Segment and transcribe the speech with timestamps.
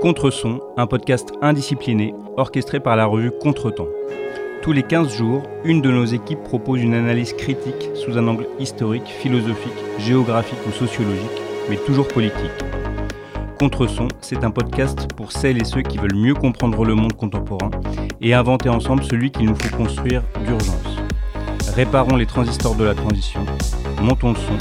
[0.00, 3.88] Contreson, un podcast indiscipliné orchestré par la revue Contretemps.
[4.62, 8.46] Tous les 15 jours, une de nos équipes propose une analyse critique sous un angle
[8.60, 12.64] historique, philosophique, géographique ou sociologique, mais toujours politique.
[13.58, 17.72] Contreson, c'est un podcast pour celles et ceux qui veulent mieux comprendre le monde contemporain
[18.20, 20.96] et inventer ensemble celui qu'il nous faut construire d'urgence.
[21.74, 23.44] Réparons les transistors de la transition,
[24.00, 24.58] montons le son.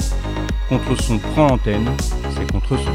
[0.67, 1.87] Contreson prend l'antenne,
[2.31, 2.91] c'est Contreson.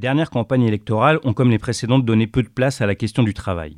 [0.00, 3.34] Dernières campagnes électorales ont, comme les précédentes, donné peu de place à la question du
[3.34, 3.76] travail.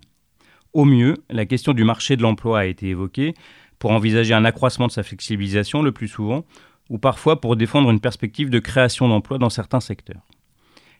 [0.72, 3.34] Au mieux, la question du marché de l'emploi a été évoquée
[3.78, 6.44] pour envisager un accroissement de sa flexibilisation le plus souvent,
[6.88, 10.22] ou parfois pour défendre une perspective de création d'emplois dans certains secteurs.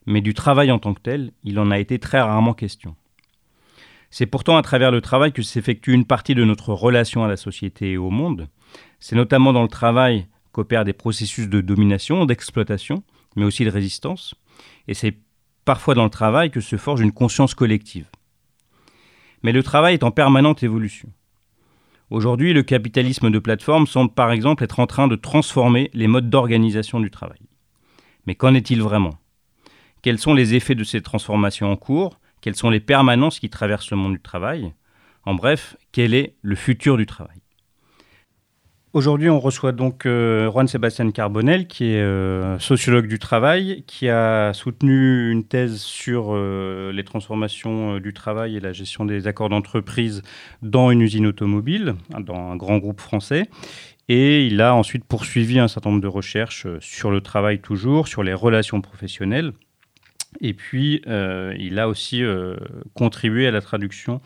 [0.05, 2.97] Mais du travail en tant que tel, il en a été très rarement question.
[4.11, 7.37] C'est pourtant à travers le travail que s'effectue une partie de notre relation à la
[7.37, 8.49] société et au monde.
[9.01, 13.05] C'est notamment dans le travail qu'opèrent des processus de domination, d'exploitation,
[13.37, 14.35] mais aussi de résistance,
[14.89, 15.17] et c'est
[15.65, 18.07] parfois dans le travail que se forge une conscience collective.
[19.43, 21.09] Mais le travail est en permanente évolution.
[22.11, 26.31] Aujourd'hui, le capitalisme de plateforme semble par exemple être en train de transformer les modes
[26.31, 27.41] d'organisation du travail.
[28.27, 29.19] Mais qu'en est-il vraiment?
[30.03, 32.19] Quels sont les effets de ces transformations en cours?
[32.41, 34.73] Quelles sont les permanences qui traversent le monde du travail?
[35.25, 37.42] En bref, quel est le futur du travail?
[38.95, 44.11] Aujourd'hui, on reçoit donc euh, Juan Sébastien Carbonel, qui est euh, sociologue du travail, qui
[44.11, 49.49] a soutenu une thèse sur euh, les transformations du travail et la gestion des accords
[49.49, 50.21] d'entreprise
[50.61, 53.49] dans une usine automobile, dans un grand groupe français.
[54.11, 58.23] Et il a ensuite poursuivi un certain nombre de recherches sur le travail toujours, sur
[58.23, 59.55] les relations professionnelles.
[60.43, 62.23] Et puis, il a aussi
[62.95, 64.21] contribué à la traduction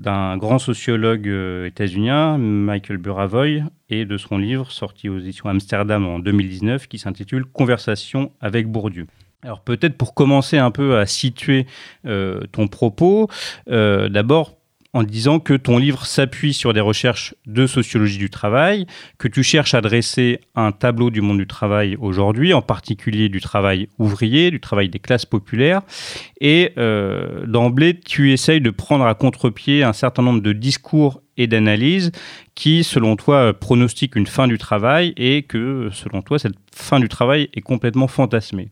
[0.00, 6.06] d'un grand sociologue euh, états-unien, Michael Buravoy, et de son livre sorti aux éditions Amsterdam
[6.06, 9.06] en 2019 qui s'intitule Conversation avec Bourdieu.
[9.42, 11.66] Alors peut-être pour commencer un peu à situer
[12.06, 13.28] euh, ton propos,
[13.70, 14.56] euh, d'abord
[14.92, 18.86] en disant que ton livre s'appuie sur des recherches de sociologie du travail,
[19.18, 23.40] que tu cherches à dresser un tableau du monde du travail aujourd'hui, en particulier du
[23.40, 25.82] travail ouvrier, du travail des classes populaires,
[26.40, 31.46] et euh, d'emblée, tu essayes de prendre à contre-pied un certain nombre de discours et
[31.46, 32.10] d'analyses
[32.54, 37.08] qui, selon toi, pronostiquent une fin du travail et que, selon toi, cette fin du
[37.08, 38.70] travail est complètement fantasmée.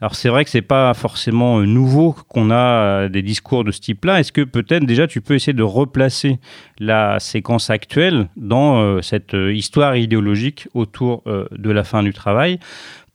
[0.00, 3.70] Alors c'est vrai que c'est pas forcément euh, nouveau qu'on a euh, des discours de
[3.70, 4.20] ce type-là.
[4.20, 6.38] Est-ce que peut-être déjà tu peux essayer de replacer
[6.78, 12.58] la séquence actuelle dans euh, cette histoire idéologique autour de la fin du travail?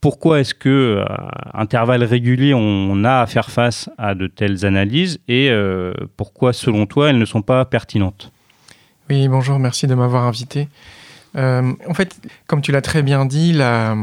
[0.00, 5.18] Pourquoi est-ce que à intervalles réguliers on, a à faire face à de telles analyses?
[5.28, 5.50] Et
[6.16, 8.32] pourquoi selon toi elles ne sont pas pertinentes?
[9.10, 10.68] Oui, bonjour, merci de m'avoir invité.
[11.34, 13.94] en fait, comme tu l'as très bien dit, la,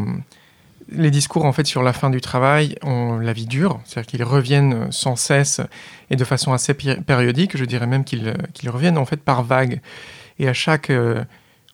[0.89, 4.23] les discours en fait sur la fin du travail ont la vie dure, c'est-à-dire qu'ils
[4.23, 5.61] reviennent sans cesse
[6.09, 7.57] et de façon assez périodique.
[7.57, 9.81] Je dirais même qu'ils reviennent en fait par vagues.
[10.39, 11.23] Et à chaque euh,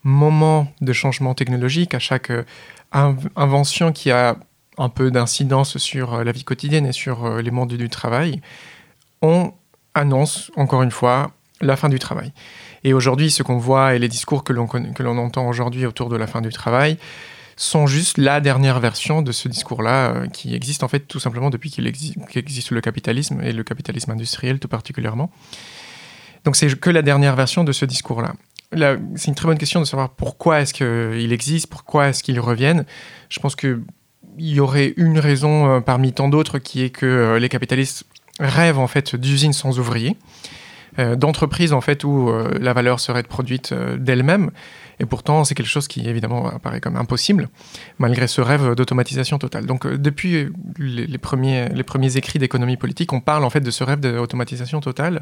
[0.03, 2.44] moment de changement technologique, à chaque euh,
[2.91, 4.38] invention qui a
[4.78, 8.41] un peu d'incidence sur euh, la vie quotidienne et sur les mondes du travail,
[9.22, 9.53] on
[9.94, 11.31] annonce encore une fois
[11.62, 12.34] la fin du travail.
[12.84, 16.28] Et aujourd'hui, ce qu'on voit et les discours que l'on entend aujourd'hui autour de la
[16.28, 16.97] fin du travail,
[17.56, 21.50] sont juste la dernière version de ce discours-là euh, qui existe en fait tout simplement
[21.50, 25.31] depuis qu'il existe le capitalisme et le capitalisme industriel tout particulièrement.
[26.46, 28.34] Donc c'est que la dernière version de ce discours-là.
[29.16, 32.86] c'est une très bonne question de savoir pourquoi est-ce qu'il existe, pourquoi est-ce qu'il revienne.
[33.30, 33.81] Je pense qu'il
[34.38, 38.06] y aurait une raison euh, parmi tant d'autres qui est que euh, les capitalistes
[38.40, 40.18] rêvent en fait d'usines sans ouvriers.
[41.00, 44.52] Euh, d'entreprises en fait où euh, la valeur serait produite euh, d'elle-même.
[45.03, 47.50] Et pourtant, c'est quelque chose qui évidemment apparaît comme impossible,
[48.00, 49.66] malgré ce rêve d'automatisation totale.
[49.66, 50.47] Donc, depuis
[50.78, 55.22] les, premiers, écrits d'économie politique, on parle en fait de ce rêve d'automatisation totale.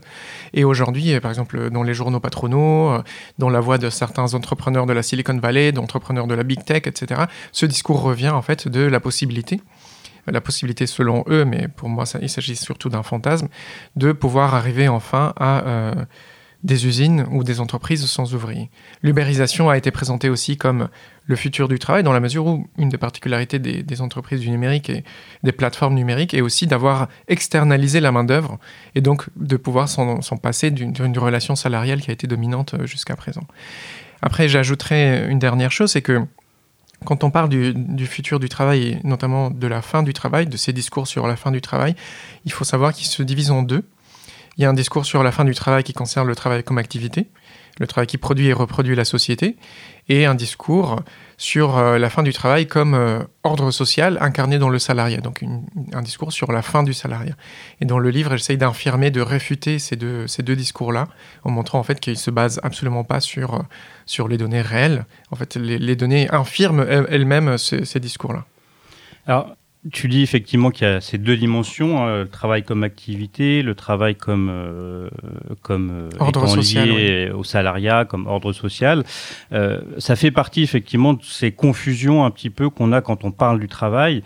[0.54, 3.02] Et aujourd'hui, par exemple, dans les journaux patronaux,
[3.40, 6.84] dans la voix de certains entrepreneurs de la Silicon Valley, d'entrepreneurs de la big tech,
[6.86, 9.62] etc., ce discours revient en fait de la possibilité
[10.28, 13.48] la possibilité selon eux, mais pour moi il s'agit surtout d'un fantasme,
[13.96, 15.94] de pouvoir arriver enfin à euh,
[16.64, 18.70] des usines ou des entreprises sans ouvriers.
[19.02, 20.90] L'ubérisation a été présentée aussi comme
[21.26, 24.90] le futur du travail, dans la mesure où une des particularités des, entreprises du numérique
[24.90, 25.04] et
[25.44, 28.60] des plateformes numériques est aussi d'avoir externalisé la main-d'œuvre
[28.96, 33.16] et donc de pouvoir s'en passer d'une relation salariale qui a été dominante euh, jusqu'à
[33.16, 33.44] présent.
[34.22, 36.26] Après, j'ajouterais une dernière chose, c'est que
[37.06, 40.58] quand on parle du, futur du travail et notamment de la fin du travail, de
[40.58, 41.96] ces discours sur la fin du travail,
[42.46, 43.84] il faut savoir qu'ils se divisent en deux.
[44.58, 46.78] Il y a un discours sur la fin du travail qui concerne le travail comme
[46.78, 47.28] activité,
[47.80, 49.56] le travail qui produit et reproduit la société,
[50.10, 51.02] et un discours
[51.38, 55.44] sur euh, la fin du travail comme euh, ordre social incarné dans le salariat, donc
[55.94, 57.36] un discours sur la fin du salariat.
[57.80, 61.08] Et dans le livre, j'essaye d'infirmer, de réfuter ces deux, discours-là,
[61.44, 65.06] en montrant en fait qu'ils se basent absolument pas sur, euh, les données réelles.
[65.32, 68.46] En fait, les, données infirment elles-mêmes ces, ces discours-là.
[69.28, 69.56] Alors,
[69.92, 73.74] tu dis effectivement qu'il y a ces deux dimensions, hein, le travail comme activité, le
[73.74, 75.10] travail comme, euh,
[75.64, 79.04] comme euh, ordre social, lié au salariat, comme ordre social.
[79.54, 83.32] Euh, ça fait partie effectivement de ces confusions un petit peu qu'on a quand on
[83.32, 84.24] parle du travail.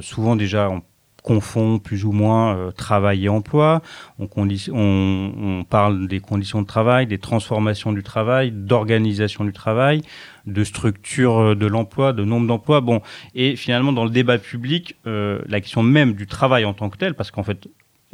[0.00, 0.82] souvent déjà, on
[1.24, 3.80] confond plus ou moins euh, travail et emploi.
[4.20, 4.28] On,
[4.72, 10.02] on, parle des conditions de travail, des transformations du travail, d'organisation du travail,
[10.46, 12.80] de structure euh, de l'emploi, de nombre d'emplois.
[12.80, 13.00] Bon,
[13.34, 16.98] et finalement dans le débat public, euh, la question même du travail en tant que
[16.98, 17.68] tel, parce qu'en fait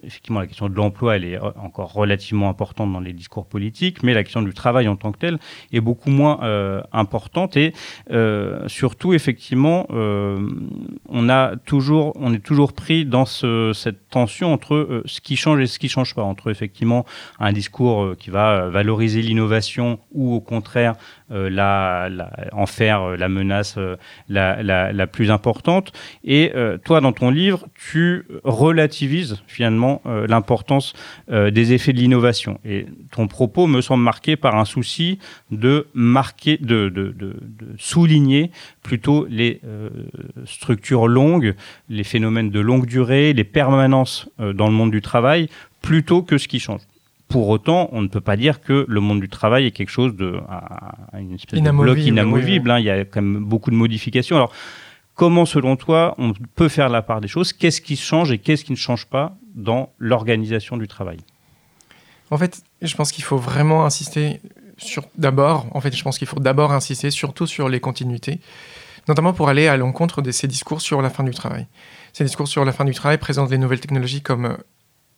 [0.04, 4.14] effectivement, la question de l'emploi, elle est encore relativement importante dans les discours politiques, mais
[4.14, 5.38] la question du travail en tant que tel
[5.72, 7.56] est beaucoup moins euh, importante.
[7.56, 7.72] Et
[8.10, 10.48] euh, surtout, effectivement, euh,
[11.08, 15.60] on, a toujours, on est toujours pris dans ce, cette tension entre ce qui change
[15.60, 17.04] et ce qui ne change pas, entre effectivement
[17.38, 20.94] un discours qui va valoriser l'innovation ou au contraire
[21.30, 22.08] la,
[22.52, 23.78] en faire la menace
[24.28, 25.92] la, la, plus importante.
[26.24, 26.52] Et
[26.84, 30.92] toi, dans ton livre, tu relativises finalement euh, l'importance
[31.30, 32.60] euh, des effets de l'innovation.
[32.64, 35.18] Et ton propos me semble marqué par un souci
[35.50, 36.92] de marquer, de,
[37.78, 38.50] souligner
[38.82, 39.90] plutôt les euh,
[40.44, 41.54] structures longues,
[41.88, 45.48] les phénomènes de longue durée, les permanences dans le monde du travail,
[45.82, 46.82] plutôt que ce qui change.
[47.30, 50.16] Pour autant, on ne peut pas dire que le monde du travail est quelque chose
[50.16, 50.40] de,
[51.18, 52.70] une espèce de bloc inamovible.
[52.70, 52.80] Hein.
[52.80, 54.36] il y a quand même beaucoup de modifications.
[54.36, 54.52] Alors,
[55.14, 57.52] comment, selon toi, on peut faire la part des choses?
[57.52, 61.18] Qu'est-ce qui change et qu'est-ce qui ne change pas dans l'organisation du travail?
[62.30, 64.40] En fait, je pense qu'il faut vraiment insister
[64.76, 68.40] sur d'abord, en fait, je pense qu'il faut d'abord insister surtout sur les continuités,
[69.08, 71.66] notamment pour aller à l'encontre de ces discours sur la fin du travail.
[72.12, 74.56] Ces discours sur la fin du travail présentent les nouvelles technologies comme euh,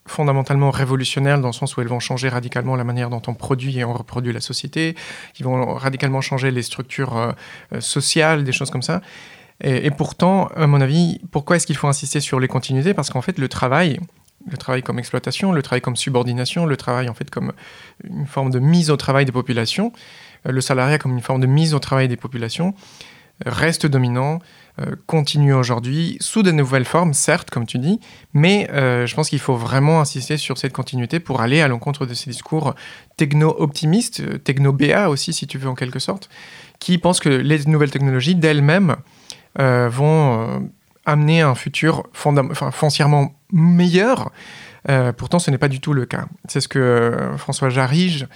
[0.06, 3.78] fondamentalement révolutionnaires dans le sens où elles vont changer radicalement la manière dont on produit
[3.78, 4.96] et on reproduit la société,
[5.34, 9.00] qui vont radicalement changer les structures euh, sociales, des choses comme ça.
[9.60, 12.94] Et, et, pourtant, à mon avis, pourquoi est-ce qu'il faut insister sur les continuités?
[12.94, 14.00] Parce qu'en fait, le travail,
[14.50, 17.52] le travail comme exploitation, le travail comme subordination, le travail en fait comme
[18.04, 19.92] une forme de mise au travail des populations,
[20.46, 22.74] euh, le salariat comme une forme de mise au travail des populations,
[23.46, 24.40] euh, reste dominant,
[25.06, 28.00] continue aujourd'hui, sous de nouvelles formes, certes, comme tu dis,
[28.32, 32.14] mais je pense qu'il faut vraiment insister sur cette continuité pour aller à l'encontre de
[32.14, 32.74] ces discours
[33.16, 36.30] techno-optimistes, techno-BA aussi, si tu veux, en quelque sorte,
[36.78, 38.96] qui pensent que les nouvelles technologies d'elles-mêmes
[39.58, 40.70] vont
[41.04, 44.30] amener un futur foncièrement meilleur.
[44.88, 46.26] Euh, pourtant, ce n'est pas du tout le cas.
[46.48, 48.26] C'est ce que euh, François Jarige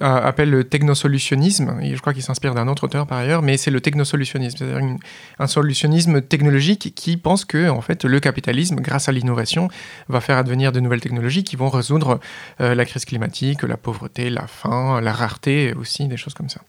[0.00, 3.70] appelle le technosolutionnisme, et je crois qu'il s'inspire d'un autre auteur par ailleurs, mais c'est
[3.70, 4.96] le technosolutionnisme, c'est-à-dire
[5.38, 9.68] un solutionnisme technologique qui pense que en fait, le capitalisme, grâce à l'innovation,
[10.08, 12.18] va faire advenir de nouvelles technologies qui vont résoudre
[12.60, 16.62] euh, la crise climatique, la pauvreté, la faim, la rareté aussi, des choses comme ça.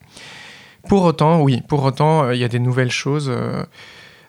[0.90, 3.30] Pour autant, oui, pour autant, il y a des nouvelles choses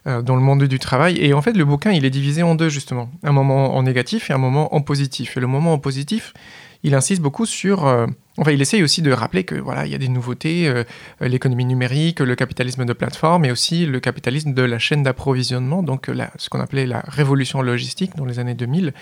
[0.06, 1.19] euh, dans le monde du travail.
[1.19, 3.11] Et en fait, le bouquin, il est divisé en deux, justement.
[3.25, 5.37] Un moment en négatif et un moment en positif.
[5.37, 6.33] Et le moment en positif,
[6.87, 7.85] il insiste beaucoup sur...
[7.85, 8.06] Euh,
[8.38, 10.85] enfin, il essaye aussi de rappeler que voilà, il y a des nouveautés, euh,
[11.21, 16.09] l'économie numérique, le capitalisme de plateforme et aussi le capitalisme de la chaîne d'approvisionnement, donc
[16.38, 18.95] ce qu'on appelait la révolution logistique dans les années 2000.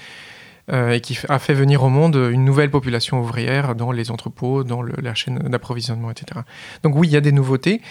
[0.73, 4.81] et qui a fait venir au monde une nouvelle population ouvrière dans les entrepôts, dans
[4.83, 6.41] la chaîne d'approvisionnement, etc.
[6.83, 7.83] Donc oui, il y a des nouveautés,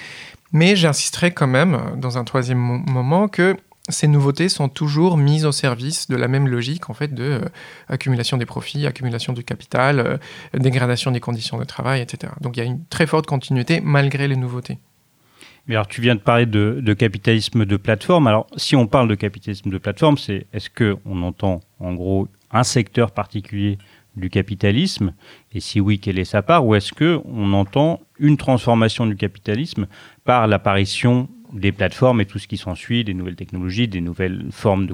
[0.54, 3.56] mais j'insisterai quand même, dans un troisième moment, que
[3.90, 7.40] ces nouveautés sont toujours mises au service de la même logique en fait de euh,
[7.90, 10.18] accumulation des profits, accumulation du capital, euh,
[10.58, 12.32] dégradation des conditions de travail, etc.
[12.40, 14.78] Donc il y a une très forte continuité malgré les nouveautés.
[15.68, 18.28] Mais alors tu viens de parler de, capitalisme de plateforme.
[18.28, 22.28] Alors si on parle de capitalisme de plateforme, c'est est-ce que on entend en gros
[22.52, 23.78] un secteur particulier
[24.16, 25.14] du capitalisme?
[25.54, 26.66] Et si oui, quelle est sa part?
[26.66, 29.88] Ou est-ce que on entend une transformation du capitalisme
[30.24, 34.88] par l'apparition des plateformes et tout ce qui s'ensuit, des nouvelles technologies, des nouvelles formes
[34.88, 34.94] de,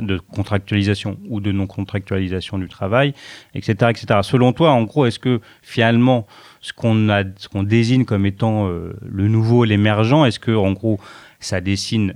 [0.00, 3.14] de contractualisation ou de non-contractualisation du travail,
[3.54, 4.20] etc., etc.
[4.22, 6.26] Selon toi, en gros, est-ce que finalement,
[6.60, 7.06] ce qu'on
[7.52, 11.00] qu'on désigne comme étant euh, le nouveau, l'émergent, est-ce que en gros,
[11.38, 12.14] ça dessine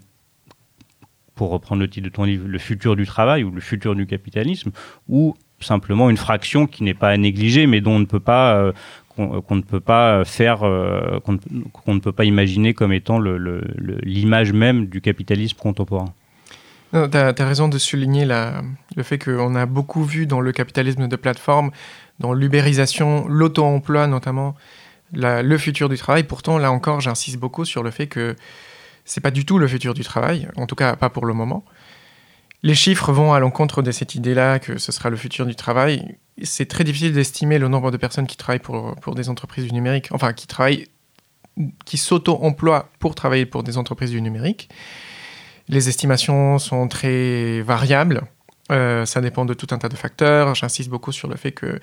[1.35, 4.07] pour reprendre le titre de ton livre, le futur du travail ou le futur du
[4.07, 4.71] capitalisme,
[5.09, 8.57] ou simplement une fraction qui n'est pas à négliger, mais dont on ne peut pas,
[8.57, 8.73] euh,
[9.17, 14.87] qu'on ne peut pas faire, euh, qu'on ne peut pas imaginer comme étant l'image même
[14.87, 16.13] du capitalisme contemporain.
[16.93, 21.17] Tu as, raison de souligner le fait qu'on a beaucoup vu dans le capitalisme de
[21.17, 21.73] plateforme,
[22.21, 24.55] dans l'ubérisation, l'auto-emploi notamment,
[25.13, 26.23] le futur du travail.
[26.23, 28.37] Pourtant, là encore, j'insiste beaucoup sur le fait que
[29.05, 31.65] c'est pas du tout le futur du travail, en tout cas pas pour le moment.
[32.63, 36.17] Les chiffres vont à l'encontre de cette idée-là que ce sera le futur du travail.
[36.43, 40.09] C'est très difficile d'estimer le nombre de personnes qui travaillent pour, des entreprises du numérique,
[40.11, 40.89] enfin qui travaillent,
[41.85, 44.69] qui s'auto-emploient pour travailler pour des entreprises du numérique.
[45.69, 48.23] Les estimations sont très variables.
[48.73, 50.55] Euh, ça dépend de tout un tas de facteurs.
[50.55, 51.81] J'insiste beaucoup sur le fait que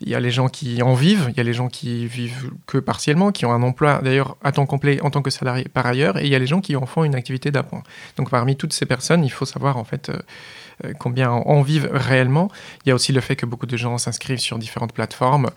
[0.00, 2.52] il y a les gens qui en vivent, il y a les gens qui vivent
[2.66, 5.86] que partiellement, qui ont un emploi d'ailleurs à temps complet en tant que salarié par
[5.86, 7.82] ailleurs, et il y a les gens qui en font une activité d'appoint.
[8.16, 10.18] Donc parmi toutes ces personnes, il faut savoir en fait euh,
[10.84, 12.48] euh, combien en vivent réellement.
[12.84, 15.50] Il y a aussi le fait que beaucoup de gens s'inscrivent sur différentes plateformes.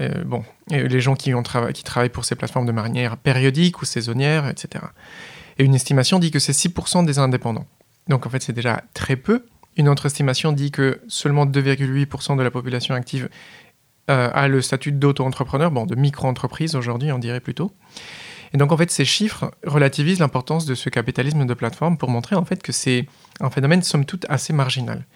[0.00, 1.32] Euh, bon, les gens qui,
[1.74, 4.84] qui travaillent pour ces plateformes de manière périodique ou saisonnière, etc.
[5.58, 7.66] Et une estimation dit que c'est 6% des indépendants.
[8.08, 9.44] Donc en fait, c'est déjà très peu.
[9.76, 13.28] Une autre estimation dit que seulement 2,8% de la population active
[14.10, 17.72] a le statut d'auto-entrepreneur, bon, de micro-entreprise aujourd'hui, on dirait plutôt.
[18.52, 22.36] Et donc, en fait, ces chiffres relativisent l'importance de ce capitalisme de plateforme pour montrer,
[22.36, 23.06] en fait, que c'est
[23.40, 25.06] un phénomène, somme toute, assez marginal.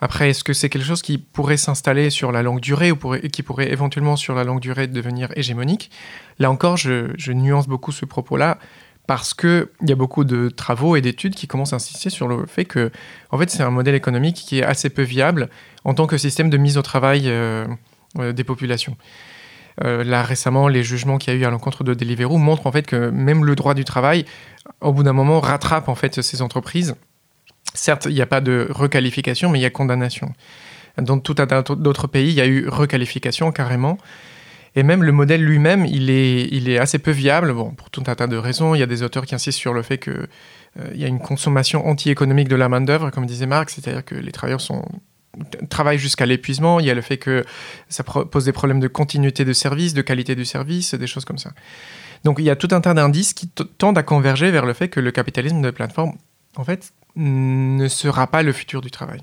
[0.00, 2.96] Après, est-ce que c'est quelque chose qui pourrait s'installer sur la longue durée ou
[3.32, 5.90] qui pourrait éventuellement, sur la longue durée, devenir hégémonique?
[6.38, 8.58] Là encore, je, nuance beaucoup ce propos-là
[9.06, 12.44] parce qu'il y a beaucoup de travaux et d'études qui commencent à insister sur le
[12.44, 12.90] fait que,
[13.30, 15.48] en fait, c'est un modèle économique qui est assez peu viable
[15.84, 17.74] en tant que système de mise au travail euh, euh,
[18.18, 18.96] des populations.
[19.84, 22.72] Euh, là, récemment, les jugements qu'il y a eu à l'encontre de Deliveroo montrent en
[22.72, 24.24] fait que même le droit du travail,
[24.80, 26.94] au bout d'un moment, rattrape en fait ces entreprises.
[27.74, 30.32] Certes, il n'y a pas de requalification, mais il y a condamnation.
[30.98, 33.98] Dans tout un tas d'autres pays, il y a eu requalification carrément.
[34.76, 38.26] Et même le modèle lui-même, il est, assez peu viable, bon, pour tout un tas
[38.26, 38.74] de raisons.
[38.74, 41.18] Il y a des auteurs qui insistent sur le fait qu'il euh, y a une
[41.18, 44.86] consommation anti-économique de la main-d'œuvre, comme disait Marx, c'est-à-dire que les travailleurs sont
[45.68, 47.44] travaille jusqu'à l'épuisement, il y a le fait que
[47.88, 51.38] ça pose des problèmes de continuité de service, de qualité du service, des choses comme
[51.38, 51.50] ça.
[52.24, 54.88] Donc il y a tout un tas d'indices qui tendent à converger vers le fait
[54.88, 56.14] que le capitalisme de plateforme,
[56.56, 59.22] en fait, ne sera pas le futur du travail.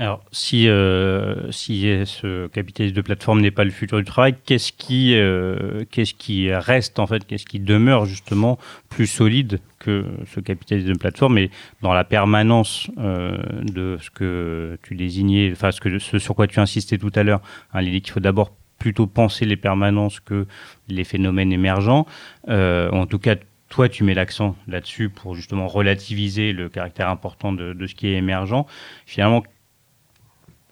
[0.00, 4.72] Alors, si, euh, si ce capitalisme de plateforme n'est pas le futur du travail, qu'est-ce
[4.72, 10.40] qui, euh, qu'est-ce qui reste, en fait, qu'est-ce qui demeure justement plus solide que ce
[10.40, 11.50] capitalisme de plateforme et
[11.82, 16.96] dans la permanence euh, de ce que tu désignais, enfin, ce, sur quoi tu insistais
[16.96, 17.42] tout à l'heure,
[17.74, 20.46] hein, l'idée qu'il faut d'abord plutôt penser les permanences que
[20.88, 22.06] les phénomènes émergents.
[22.48, 23.36] en tout cas,
[23.68, 28.08] toi, tu mets l'accent là-dessus pour justement relativiser le caractère important de, de ce qui
[28.08, 28.64] est émergent.
[29.04, 29.44] Finalement,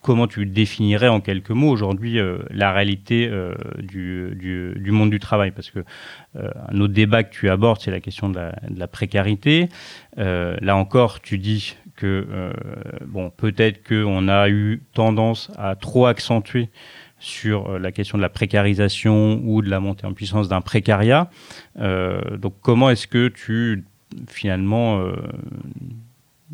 [0.03, 5.19] comment tu définirais en quelques mots aujourd'hui euh, la réalité euh, du, du, monde du
[5.19, 5.51] travail?
[5.51, 5.81] Parce que
[6.37, 9.69] euh, un autre débat que tu abordes, c'est la question de la, précarité.
[10.17, 12.27] là encore, tu dis que
[13.07, 16.69] bon, peut-être qu'on a eu tendance à trop accentuer
[17.19, 21.29] sur la question de la précarisation ou de la montée en puissance d'un précariat.
[21.77, 23.85] donc comment est-ce que tu
[24.29, 25.03] finalement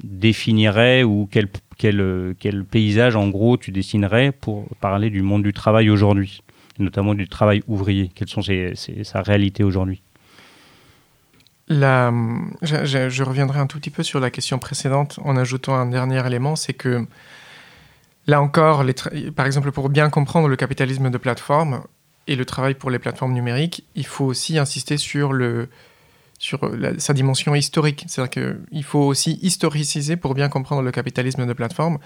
[0.03, 5.53] définirais ou quel, quel, quel, paysage en gros tu dessinerais pour parler du monde du
[5.53, 6.43] travail aujourd'hui,
[6.79, 8.11] notamment du travail ouvrier?
[8.15, 10.03] Quelle sont sa réalité aujourd'hui?
[11.69, 16.57] Je, reviendrai un tout petit peu sur la question précédente en ajoutant un dernier élément,
[16.57, 17.07] c'est que
[18.27, 18.85] là encore,
[19.35, 21.83] par exemple, pour bien comprendre le capitalisme de plateforme
[22.27, 25.69] et le travail pour les plateformes numériques, il faut aussi insister sur le,
[26.45, 28.05] sur sa dimension historique.
[28.07, 31.99] C'est-à-dire qu'il faut aussi historiciser pour bien comprendre le capitalisme de plateforme.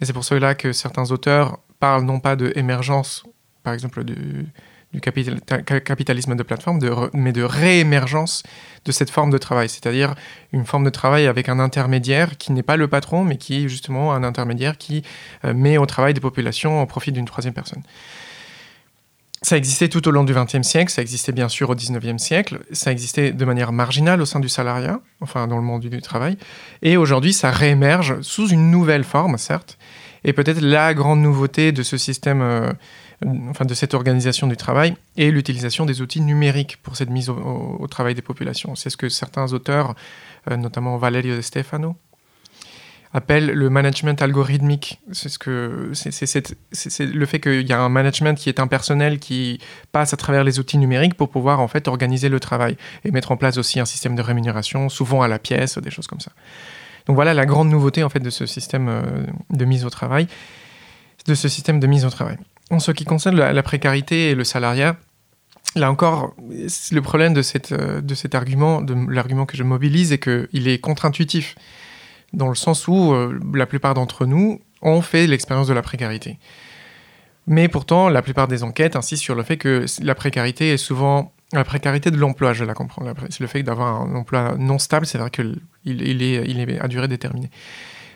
[0.00, 3.24] Et c'est pour cela que certains auteurs parlent non pas de émergence,
[3.62, 4.46] par exemple, du,
[4.94, 6.78] du capitalisme de plateforme,
[7.12, 8.42] mais de réémergence
[8.86, 10.14] de cette forme de travail, c'est-à-dire
[10.52, 13.68] une forme de travail avec un intermédiaire qui n'est pas le patron, mais qui est
[13.68, 15.02] justement un intermédiaire qui
[15.44, 17.82] euh, met au travail des populations au profit d'une troisième personne.
[19.44, 22.60] Ça existait tout au long du XXe siècle, ça existait bien sûr au XIXe siècle,
[22.70, 26.38] ça existait de manière marginale au sein du salariat, enfin dans le monde du travail,
[26.80, 29.78] et aujourd'hui ça réémerge sous une nouvelle forme, certes,
[30.22, 32.72] et peut-être la grande nouveauté de ce système, euh,
[33.50, 37.86] enfin de cette organisation du travail, est l'utilisation des outils numériques pour cette mise au,
[37.90, 38.76] travail des populations.
[38.76, 39.96] C'est ce que certains auteurs,
[40.50, 41.96] euh, notamment Valerio de Stefano,
[43.14, 45.00] appelle le management algorithmique.
[45.12, 49.60] C'est ce que c'est le fait qu'il y a un management qui est impersonnel qui
[49.92, 53.32] passe à travers les outils numériques pour pouvoir en fait organiser le travail et mettre
[53.32, 56.32] en place aussi un système de rémunération, souvent à la pièce, des choses comme ça.
[57.06, 59.02] Donc voilà la grande nouveauté en fait de ce système euh,
[59.50, 60.26] de mise au travail,
[61.26, 62.38] de ce système de mise au travail.
[62.70, 64.96] En ce qui concerne la, précarité et le salariat,
[65.74, 66.34] Là encore,
[66.90, 70.68] le problème de, cette, euh, de cet argument, de l'argument que je mobilise, est qu'il
[70.68, 71.54] est contre-intuitif
[72.32, 73.14] dans le sens où
[73.54, 76.38] la plupart d'entre nous ont fait l'expérience de la précarité.
[77.46, 81.32] Mais pourtant, la plupart des enquêtes insistent sur le fait que la précarité est souvent
[81.52, 83.04] la précarité de l'emploi, je la comprends.
[83.28, 87.08] C'est le fait d'avoir un emploi non stable, c'est vrai qu'il il est, à durée
[87.08, 87.50] déterminée.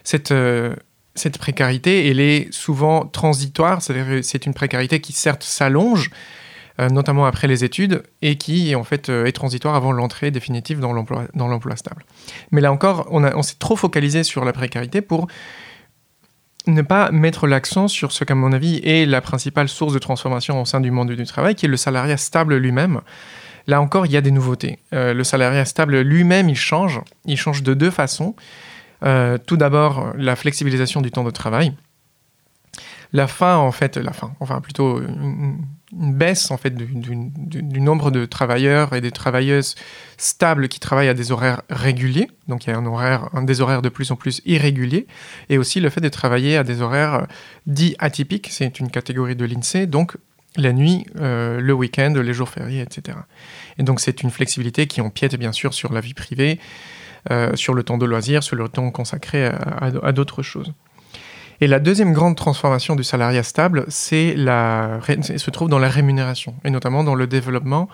[0.05, 0.75] Cette, euh,
[1.15, 6.15] cette précarité, elle est souvent transitoire, c'est-à-dire c'est une précarité qui certes s'allonge, euh,
[6.79, 10.93] notamment après les études, et qui en fait euh, est transitoire avant l'entrée définitive dans
[10.93, 12.05] l'emploi stable.
[12.51, 15.27] Mais là encore, on, on s'est trop focalisé sur la précarité pour
[16.67, 20.61] ne pas mettre l'accent sur ce qu'à mon avis est la principale source de transformation
[20.61, 23.01] au sein du monde du travail, qui est le salariat stable lui-même.
[23.69, 24.79] Là encore, il y a des nouveautés.
[24.93, 27.01] Euh, le salariat stable lui-même, il change.
[27.25, 28.35] Il change de deux façons.
[29.05, 31.73] Euh, tout d'abord, la flexibilisation du temps de travail.
[33.13, 35.01] La fin, en fait, la fin, enfin plutôt
[35.93, 39.77] baisse en fait du, nombre de travailleurs et des travailleuses
[40.17, 42.29] stables qui travaillent à des horaires réguliers.
[42.49, 45.07] Donc il y a des horaires de plus en plus irréguliers,
[45.49, 47.27] et aussi le fait de travailler à des horaires euh,
[47.67, 48.49] dits atypiques.
[48.51, 50.17] C'est une catégorie de l'Insee, donc
[50.57, 53.19] la nuit, euh, le week-end, les jours fériés, etc.
[53.79, 56.59] Et donc c'est une flexibilité qui empiète bien sûr sur la vie privée,
[57.31, 60.73] euh, sur le temps de loisirs, sur le temps consacré à d'autres choses.
[61.61, 66.55] Et la deuxième grande transformation du salariat stable, c'est la, se trouve dans la rémunération,
[66.65, 67.89] et notamment dans le développement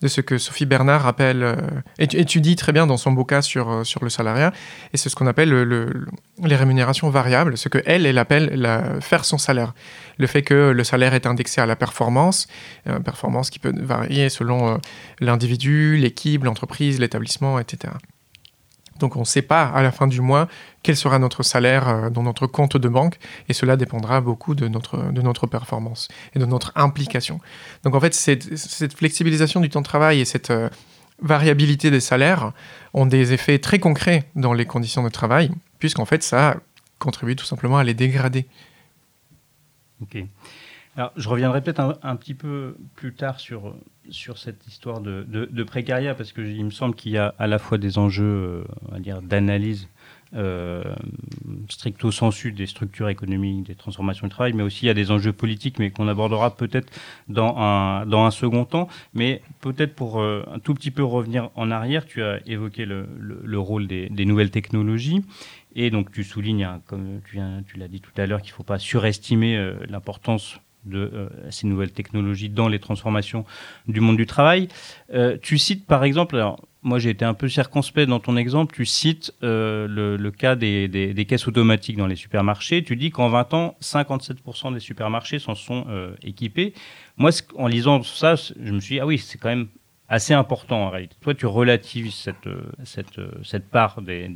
[0.00, 1.54] de ce que Sophie Bernard appelle, euh,
[1.98, 4.52] étudie très bien dans son bouquin sur, euh, sur le salariat,
[4.92, 6.06] et c'est ce qu'on appelle le,
[6.42, 9.74] les rémunérations variables, ce qu'elle, elle appelle la, faire son salaire.
[10.18, 12.48] Le fait que le salaire est indexé à la performance,
[12.88, 14.80] euh, performance qui peut varier selon
[15.20, 17.92] l'individu, l'équipe, l'entreprise, l'établissement, etc.
[19.02, 20.48] Donc on ne sait pas à la fin du mois
[20.82, 23.18] quel sera notre salaire euh, dans notre compte de banque
[23.48, 27.40] et cela dépendra beaucoup de notre, de notre performance et de notre implication.
[27.84, 30.68] Donc en fait, cette, flexibilisation du temps de travail et cette euh,
[31.20, 32.52] variabilité des salaires
[32.94, 36.56] ont des effets très concrets dans les conditions de travail puisqu'en fait ça
[37.00, 38.46] contribue tout simplement à les dégrader.
[40.00, 40.24] Ok.
[40.94, 43.74] Alors, je reviendrai peut-être un, petit peu plus tard sur,
[44.10, 47.58] sur cette histoire de, de, précariat, parce qu'il me semble qu'il y a à la
[47.58, 49.88] fois des enjeux euh, on dire, d'analyse
[50.34, 50.82] euh,
[51.70, 55.10] stricto sensu des structures économiques, des transformations du travail, mais aussi il y a des
[55.10, 56.92] enjeux politiques, mais qu'on abordera peut-être
[57.26, 58.88] dans un, dans un second temps.
[59.14, 63.08] Mais peut-être pour euh, un tout petit peu revenir en arrière, tu as évoqué le,
[63.18, 65.24] le, rôle des, des, nouvelles technologies.
[65.74, 68.56] Et donc tu soulignes, hein, comme tu, tu l'as dit tout à l'heure, qu'il ne
[68.56, 73.44] faut pas surestimer l'importance de euh, ces nouvelles technologies dans les transformations
[73.88, 74.68] du monde du travail.
[75.14, 78.74] Euh, tu cites par exemple, alors moi j'ai été un peu circonspect dans ton exemple,
[78.74, 82.82] tu cites euh, le, cas des, des, caisses automatiques dans les supermarchés.
[82.82, 85.86] Tu dis qu'en 20 ans, 57% des supermarchés s'en sont
[86.22, 86.74] équipés.
[87.16, 89.68] Moi, en lisant ça, je me suis dit, ah oui, c'est quand même
[90.12, 91.16] assez important en réalité.
[91.22, 92.46] Toi, tu relativises cette,
[92.84, 94.28] cette, cette part des,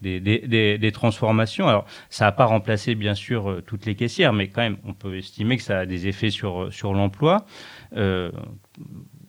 [0.00, 1.68] des, des, transformations.
[1.68, 4.94] Alors, ça n'a pas remplacé, bien sûr, euh, toutes les caissières, mais quand même, on
[4.94, 7.44] peut estimer que ça a des effets sur, euh, sur l'emploi.
[7.96, 8.30] Euh,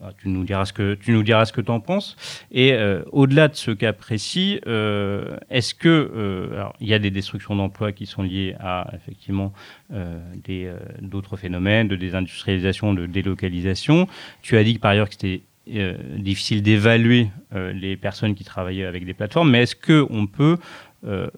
[0.01, 2.15] ah, tu nous diras ce que tu nous penses.
[2.51, 2.75] Et
[3.11, 8.23] au-delà de ce cas précis, est-ce que il y a des destructions d'emplois qui sont
[8.23, 9.53] liées à effectivement
[9.91, 14.07] des d'autres phénomènes de désindustrialisation, de délocalisation.
[14.41, 18.87] Tu as dit par ailleurs que c'était euh, difficile d'évaluer euh, les personnes qui travaillaient
[18.87, 20.57] avec des plateformes, mais est-ce qu'on peut,
[21.05, 21.29] euh,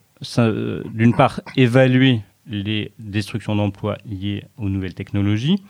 [0.93, 5.61] d'une part, évaluer les destructions d'emplois liées aux nouvelles technologies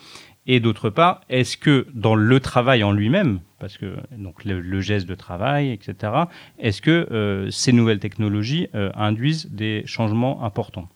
[0.46, 5.08] et d'autre part, est-ce que dans le travail en lui-même, parce que donc le, geste
[5.08, 6.14] de travail, etc.,
[6.60, 10.90] est-ce que ces nouvelles technologies induisent des changements importants?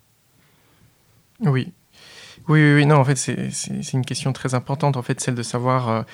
[1.39, 1.71] Oui.
[2.49, 5.43] Oui, oui, oui, non, en fait, c'est une question très importante, en fait, celle de
[5.43, 6.05] savoir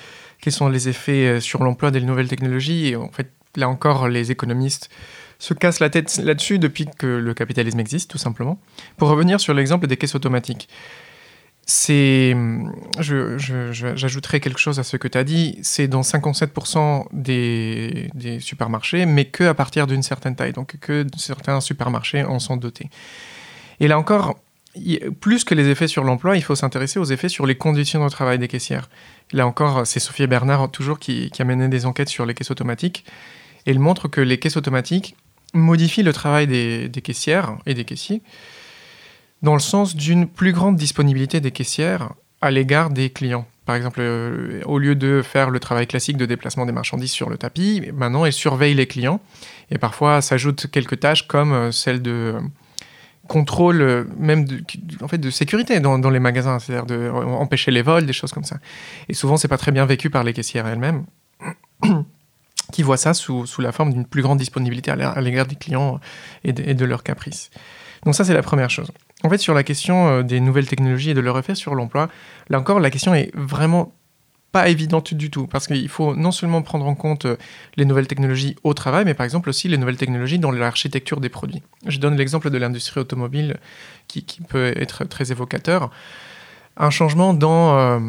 [0.44, 2.88] quels sont les effets euh, sur l'emploi des nouvelles technologies.
[2.88, 4.90] Et en fait, là encore, les économistes
[5.38, 8.60] se cassent la tête là-dessus depuis que le capitalisme existe, tout simplement.
[8.98, 10.68] Pour revenir sur l'exemple des caisses automatiques,
[11.64, 12.36] c'est,
[12.98, 19.06] j'ajouterai quelque chose à ce que tu as dit, c'est dans 57% des, des, supermarchés,
[19.06, 22.90] mais que à partir d'une certaine taille, donc que certains supermarchés en sont dotés.
[23.80, 24.38] Et là encore,
[25.20, 28.10] plus que les effets sur l'emploi, il faut s'intéresser aux effets sur les conditions de
[28.10, 28.88] travail des caissières.
[29.32, 33.04] Là encore, c'est Sophie Bernard toujours qui, a mené des enquêtes sur les caisses automatiques.
[33.66, 35.16] Et elle montre que les caisses automatiques
[35.54, 38.22] modifient le travail des, caissières et des caissiers
[39.42, 43.46] dans le sens d'une plus grande disponibilité des caissières à l'égard des clients.
[43.66, 47.30] Par exemple, euh, au lieu de faire le travail classique de déplacement des marchandises sur
[47.30, 49.20] le tapis, maintenant elles surveillent les clients
[49.70, 52.34] et parfois s'ajoutent quelques tâches comme euh, celle de
[53.28, 54.62] contrôle euh, même de,
[55.02, 58.44] en fait, de sécurité dans, les magasins, c'est-à-dire de empêcher les vols, des choses comme
[58.44, 58.56] ça.
[59.08, 61.04] Et souvent, c'est pas très bien vécu par les caissières elles-mêmes.
[62.72, 66.00] qui voient ça sous, sous la forme d'une plus grande disponibilité à l'égard des clients
[66.42, 67.50] et de, et de leurs caprices.
[68.04, 68.90] Donc ça, c'est la première chose.
[69.22, 72.08] En fait, sur la question euh, des nouvelles technologies et de leur effet sur l'emploi,
[72.48, 73.92] là encore, la question est vraiment
[74.54, 77.36] pas évidente du tout, parce qu'il faut non seulement prendre en compte euh,
[77.74, 81.28] les nouvelles technologies au travail, mais par exemple aussi les nouvelles technologies dans l'architecture des
[81.28, 81.60] produits.
[81.88, 83.56] Je donne l'exemple de l'industrie automobile
[84.06, 85.90] qui, qui, peut être très évocateur
[86.76, 88.00] un changement dans, euh,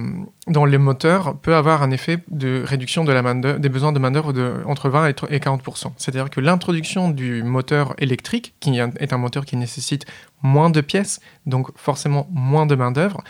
[0.47, 3.99] dans les moteurs peut avoir un effet de réduction de la main des besoins de
[3.99, 5.62] main-d'œuvre de, entre 20 et 40
[5.97, 10.05] C'est-à-dire que l'introduction du moteur électrique, qui est un moteur qui nécessite
[10.41, 13.23] moins de pièces, donc forcément moins de main-d'œuvre,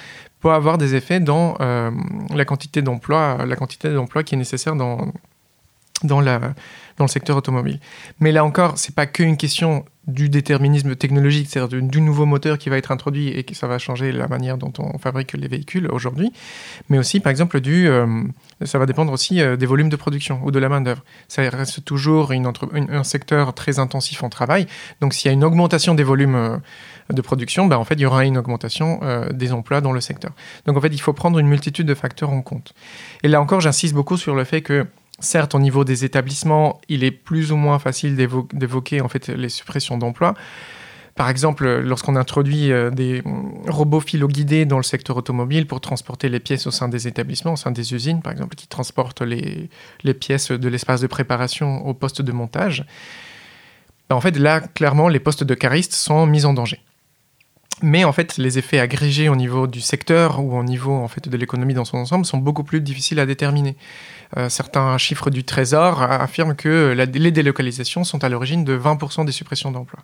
[0.53, 1.91] avoir des effets dans euh,
[2.34, 5.12] la quantité d'emploi, la quantité d'emploi qui est nécessaire dans,
[6.03, 7.79] dans, le secteur automobile.
[8.19, 12.69] Mais là encore, c'est pas qu'une question du déterminisme technologique, c'est-à-dire du, nouveau moteur qui
[12.69, 15.88] va être introduit et que ça va changer la manière dont on fabrique les véhicules
[15.91, 16.31] aujourd'hui,
[16.89, 18.05] mais aussi par exemple du, euh,
[18.63, 21.03] ça va dépendre aussi euh, des volumes de production ou de la main d'œuvre.
[21.27, 24.67] Ça reste toujours un secteur très intensif en travail,
[25.01, 26.62] donc s'il y a une augmentation des volumes
[27.12, 29.00] de production, ben, en fait il y aura une augmentation
[29.32, 30.32] des emplois dans le secteur.
[30.65, 32.74] Donc en fait il faut prendre une multitude de facteurs en compte.
[33.24, 34.88] Et là encore j'insiste beaucoup sur le fait que
[35.20, 39.48] Certes, au niveau des établissements, il est plus ou moins facile d'évoquer en fait les
[39.48, 40.34] suppressions d'emplois.
[41.15, 43.24] Par exemple, lorsqu'on introduit euh, des
[43.70, 47.56] robots philo-guidés dans le secteur automobile pour transporter les pièces au sein des établissements, au
[47.56, 49.70] sein des usines, par exemple, qui transportent les,
[50.20, 52.86] pièces de l'espace de préparation au poste de montage,
[54.10, 56.82] ben, en fait, là, clairement, les postes de caristes sont mis en danger.
[57.82, 61.28] Mais en fait, les effets agrégés au niveau du secteur ou au niveau en fait
[61.28, 63.76] de l'économie dans son ensemble sont beaucoup plus difficiles à déterminer.
[64.38, 69.32] Euh, certains chiffres du Trésor affirment que les délocalisations sont à l'origine de 20% des
[69.32, 70.04] suppressions d'emplois.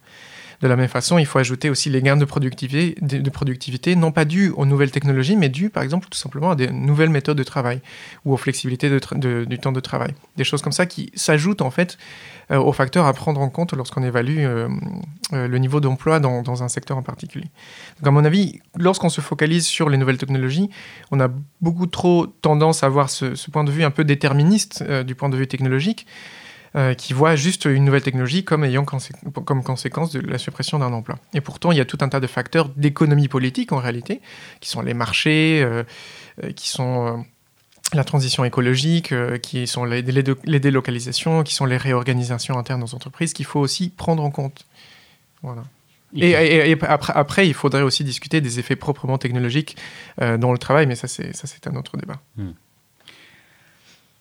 [0.62, 4.12] De la même façon, il faut ajouter aussi les gains de productivité, de productivité non
[4.12, 7.38] pas dus aux nouvelles technologies, mais dus, par exemple, tout simplement à des nouvelles méthodes
[7.38, 7.82] de travail
[8.26, 10.14] ou aux flexibilités du temps de travail.
[10.38, 11.98] Des choses comme ça qui s'ajoutent en fait
[12.52, 14.68] euh, aux facteurs à prendre en compte lorsqu'on évalue euh,
[15.32, 17.48] euh, le niveau d'emploi dans, un secteur en particulier.
[18.00, 20.70] Donc à mon avis, lorsqu'on se focalise sur les nouvelles technologies,
[21.12, 21.30] on a
[21.62, 25.38] beaucoup trop tendance à avoir ce, point de vue un peu déterministe du point de
[25.38, 26.06] vue technologique.
[26.98, 31.18] Qui voit juste une nouvelle technologie comme ayant comme conséquence de la suppression d'un emploi.
[31.34, 34.22] Et pourtant, il y a tout un tas de facteurs d'économie politique en réalité,
[34.62, 35.68] qui sont les marchés,
[36.56, 37.26] qui sont
[37.94, 43.34] la transition écologique, euh, qui sont les, délocalisations, qui sont les réorganisations internes aux entreprises,
[43.34, 44.66] qu'il faut aussi prendre en compte.
[45.44, 45.64] Voilà.
[46.14, 49.78] Et, après, après, il faudrait aussi discuter des effets proprement technologiques
[50.22, 52.20] euh, dans le travail, mais ça, c'est un autre débat.
[52.36, 52.52] Hmm.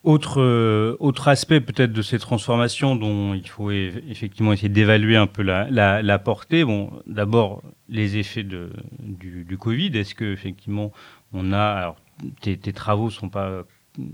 [0.03, 5.27] Autre, euh, autre aspect peut-être de ces transformations dont il faut effectivement essayer d'évaluer un
[5.27, 6.65] peu la, la, portée.
[6.65, 9.97] Bon, d'abord les effets de, du, du Covid.
[9.99, 10.91] Est-ce que effectivement
[11.33, 11.97] on a alors,
[12.41, 13.65] tes, travaux ne sont pas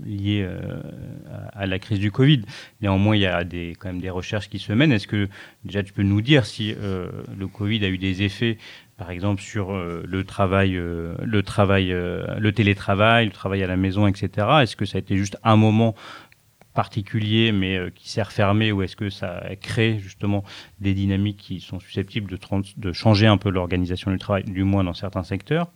[0.05, 0.81] liés euh,
[1.53, 2.41] à, la crise du Covid.
[2.81, 4.91] Néanmoins, il y a des, quand même des recherches qui se mènent.
[4.91, 5.29] Est-ce que
[5.63, 8.57] déjà tu peux nous dire si euh, le Covid a eu des effets,
[8.97, 14.07] par exemple, sur euh, le travail, le travail, le télétravail, le travail à la maison,
[14.07, 14.47] etc.
[14.61, 15.95] Est-ce que ça a été juste un moment
[16.77, 20.43] particulier mais euh, qui sert fermé ou est-ce que ça crée justement
[20.79, 22.29] des dynamiques qui sont susceptibles
[22.77, 25.71] de, changer un peu l'organisation du travail, du moins dans certains secteurs.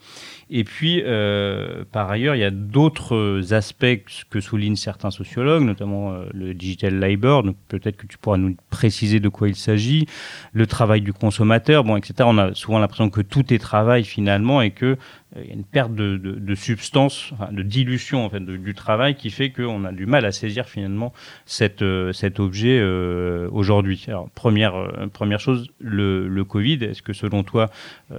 [0.51, 3.97] Et puis, euh, par ailleurs, il y a d'autres aspects
[4.29, 9.19] que soulignent certains sociologues, notamment euh, le digital labor, peut-être que tu pourras nous préciser
[9.19, 10.05] de quoi il s'agit,
[10.53, 12.13] le travail du consommateur, bon, etc.
[12.25, 14.97] On a souvent l'impression que tout est travail finalement et que
[15.37, 19.51] il y a une perte de, substance, de dilution en fait, du travail qui fait
[19.51, 21.13] qu'on a du mal à saisir finalement
[21.81, 24.05] euh, cet objet euh, aujourd'hui.
[24.35, 27.69] Première, euh, première chose, le, le Covid, est-ce que selon toi,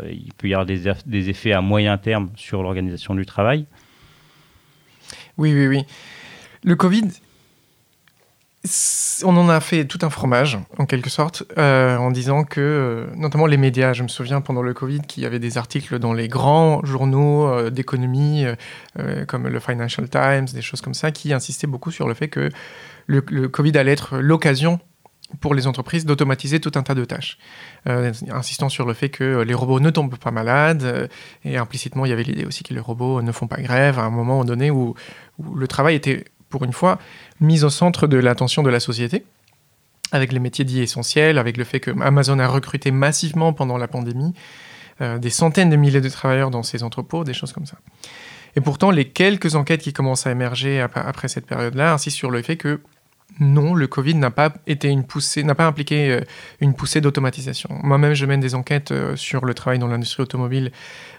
[0.08, 3.66] il peut y avoir des, des effets à moyen terme sur l'organisation du travail?
[5.36, 5.82] Oui, oui, oui.
[6.64, 7.08] Le Covid,
[9.24, 13.06] on en a fait tout un fromage, en quelque sorte, euh, en disant que, euh,
[13.16, 16.12] notamment les médias, je me souviens pendant le Covid qu'il y avait des articles dans
[16.12, 18.44] les grands journaux euh, d'économie,
[19.26, 22.50] comme le Financial Times, des choses comme ça, qui insistaient beaucoup sur le fait que
[23.06, 24.78] le, Covid allait être l'occasion
[25.40, 27.38] pour les entreprises d'automatiser tout un tas de tâches,
[27.86, 31.08] insistant sur le fait que les robots ne tombent pas malades,
[31.44, 34.02] et implicitement il y avait l'idée aussi que les robots ne font pas grève à
[34.02, 34.94] un moment donné où
[35.54, 36.98] le travail était pour une fois,
[37.40, 39.24] mise au centre de l'attention de la société,
[40.12, 43.88] avec les métiers dits essentiels, avec le fait que Amazon a recruté massivement pendant la
[43.88, 44.34] pandémie
[45.00, 47.78] euh, des centaines de milliers de travailleurs dans ses entrepôts, des choses comme ça.
[48.54, 52.42] Et pourtant, les quelques enquêtes qui commencent à émerger après cette période-là insistent sur le
[52.42, 52.80] fait que
[53.40, 56.20] non, le Covid n'a pas été une poussée, n'a pas impliqué euh,
[56.60, 57.70] une poussée d'automatisation.
[57.82, 60.72] Moi-même, je mène des enquêtes euh, sur le travail dans l'industrie automobile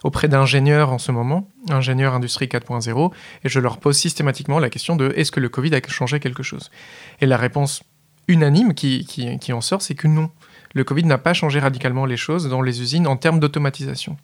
[0.04, 3.12] auprès d'ingénieurs en ce moment, ingénieurs industrie 4.0,
[3.43, 6.43] et je leur pose systématiquement la question de est-ce que le Covid a changé quelque
[6.43, 6.71] chose?
[7.21, 7.84] Et la réponse
[8.28, 10.30] unanime qui, qui en sort, c'est que non.
[10.73, 14.17] Le Covid n'a pas changé radicalement les choses dans les usines en termes d'automatisation.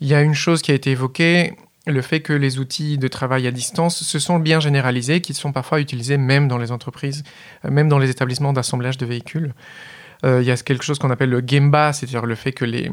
[0.00, 1.54] Il y a une chose qui a été évoquée,
[1.86, 5.52] le fait que les outils de travail à distance se sont bien généralisés, qu'ils sont
[5.52, 7.24] parfois utilisés même dans les entreprises,
[7.64, 9.54] euh, même dans les établissements d'assemblage de véhicules.
[10.24, 12.90] Euh, il y a quelque chose qu'on appelle le gemba, c'est-à-dire le fait que les...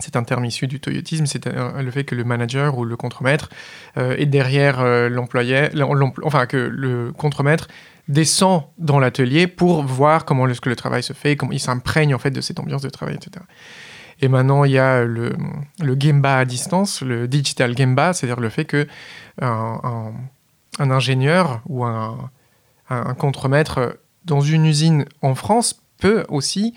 [0.00, 2.96] C'est un terme issu du toyotisme, c'est euh, le fait que le manager ou le
[2.96, 3.50] contremaître
[3.94, 5.68] est derrière l'employé,
[6.24, 7.68] enfin que le contremaître
[8.08, 12.16] descend dans l'atelier pour voir comment le, que le travail se fait, comment il s'imprègne
[12.16, 13.44] en fait de cette ambiance de travail, etc.
[14.22, 15.34] Et maintenant, il y a le,
[15.98, 18.86] Gemba à distance, le digital Gemba, c'est-à-dire le fait que
[19.40, 20.12] un,
[20.78, 22.30] ingénieur ou un,
[22.88, 26.72] un, contremaître dans une usine en France peut aussi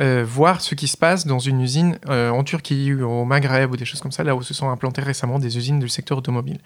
[0.00, 3.72] euh, voir ce qui se passe dans une usine euh, en Turquie ou au Maghreb
[3.72, 6.18] ou des choses comme ça, là où se sont implantées récemment des usines du secteur
[6.18, 6.58] automobile.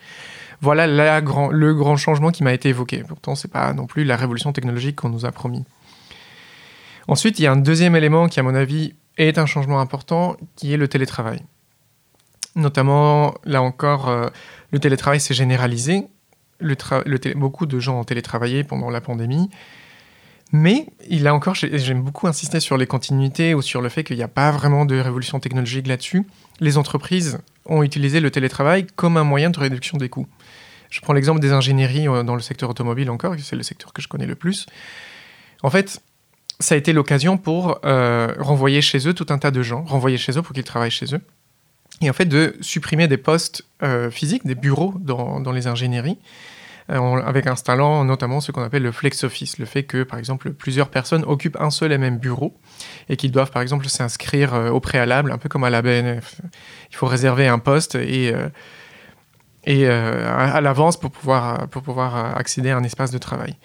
[0.60, 3.02] Voilà le grand changement qui m'a été évoqué.
[3.06, 5.64] Pourtant, ce n'est pas non plus la révolution technologique qu'on nous a promis.
[7.08, 8.94] Ensuite, il y a un deuxième élément qui, à mon avis,
[9.28, 11.42] est un changement important qui est le télétravail.
[12.56, 14.28] Notamment, là encore, euh,
[14.70, 16.04] le télétravail s'est généralisé.
[17.36, 19.48] Beaucoup de gens ont télétravaillé pendant la pandémie.
[20.52, 24.16] Mais il a encore, j'aime beaucoup insister sur les continuités ou sur le fait qu'il
[24.16, 26.26] n'y a pas vraiment de révolution technologique là-dessus.
[26.58, 30.26] Les entreprises ont utilisé le télétravail comme un moyen de réduction des coûts.
[30.90, 34.02] Je prends l'exemple des ingénieries euh, dans le secteur automobile encore, c'est le secteur que
[34.02, 34.66] je connais le plus.
[35.62, 36.02] En fait,
[36.60, 40.18] ça a été l'occasion pour euh, renvoyer chez eux tout un tas de gens, renvoyer
[40.18, 41.20] chez eux pour qu'ils travaillent chez eux,
[42.02, 46.18] et en fait de supprimer des postes euh, physiques, des bureaux dans, les ingénieries,
[46.90, 50.52] euh, avec installant notamment ce qu'on appelle le flex office, le fait que par exemple
[50.52, 52.54] plusieurs personnes occupent un seul et même bureau
[53.08, 56.42] et qu'ils doivent par exemple s'inscrire au préalable, un peu comme à la BNF.
[56.90, 58.34] Il faut réserver un poste et
[59.64, 63.56] et à, l'avance pour pouvoir, pour pouvoir accéder à un espace de travail.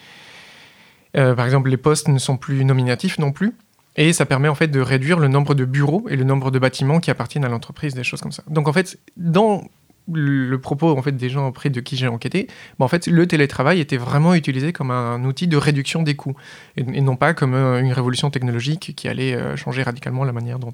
[1.15, 3.53] Euh, par exemple, les postes ne sont plus nominatifs non plus.
[3.97, 6.59] Et ça permet en fait de réduire le nombre de bureaux et le nombre de
[6.59, 8.43] bâtiments qui appartiennent à l'entreprise, des choses comme ça.
[8.49, 9.63] Donc en fait, dans
[10.11, 12.47] le propos en fait des gens auprès de qui j'ai enquêté,
[12.79, 16.35] en fait le télétravail était vraiment utilisé comme un outil de réduction des coûts
[16.77, 20.59] et, non pas comme euh, une révolution technologique qui allait euh, changer radicalement la manière
[20.59, 20.73] dont,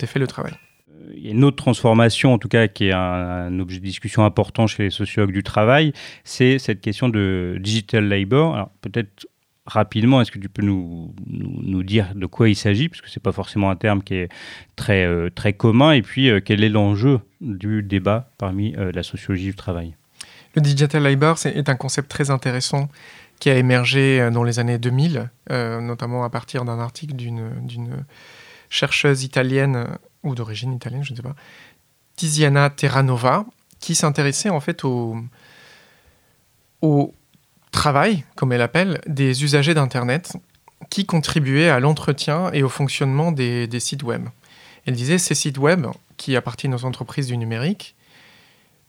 [0.00, 0.52] est fait le travail.
[1.14, 4.24] Il y a une autre transformation, en tout cas, qui est un, objet de discussion
[4.24, 8.54] important chez les sociologues du travail, c'est cette question de digital labor.
[8.54, 9.26] Alors peut-être
[9.66, 13.22] rapidement, est-ce que tu peux nous, nous, dire de quoi il s'agit, puisque ce n'est
[13.22, 14.28] pas forcément un terme qui est
[14.76, 19.02] très, euh, très commun, et puis euh, quel est l'enjeu du débat parmi euh, la
[19.02, 19.94] sociologie du travail?
[20.54, 22.88] Le digital labor est un concept très intéressant
[23.40, 28.04] qui a émergé dans les années 2000, notamment à partir d'un article d'une
[28.68, 29.88] chercheuse italienne,
[30.22, 31.34] ou d'origine italienne, je ne sais pas,
[32.16, 33.46] Tiziana Terranova,
[33.80, 35.16] qui s'intéressait en fait au
[37.72, 40.36] travail, comme elle appelle, des usagers d'Internet
[40.90, 44.28] qui contribuaient à l'entretien et au fonctionnement des, sites web.
[44.86, 47.96] Elle disait ces sites web, qui appartiennent aux entreprises du numérique,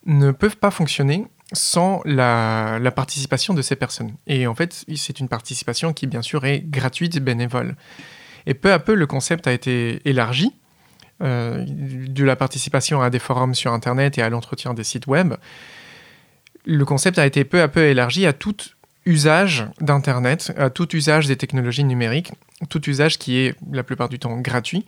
[0.06, 4.14] ne peuvent pas fonctionner sans la, participation de ces personnes.
[4.28, 7.76] Et en fait, c'est une participation qui, bien sûr, est gratuite, bénévole.
[8.46, 10.52] Et peu à peu, le concept a été élargi
[11.22, 15.36] euh, de la participation à des forums sur Internet et à l'entretien des sites web
[16.66, 18.56] le concept a été peu à peu élargi à tout
[19.06, 22.32] usage d'Internet, à tout usage des technologies numériques,
[22.70, 24.86] tout usage qui est la plupart du temps gratuit.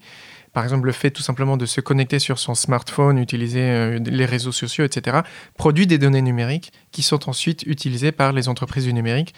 [0.53, 4.23] Par exemple, le fait tout simplement de se connecter sur son smartphone, utiliser euh, les
[4.23, 5.17] réseaux sociaux, etc.,
[5.57, 9.33] produit des données numériques qui sont ensuite utilisées par les entreprises du numérique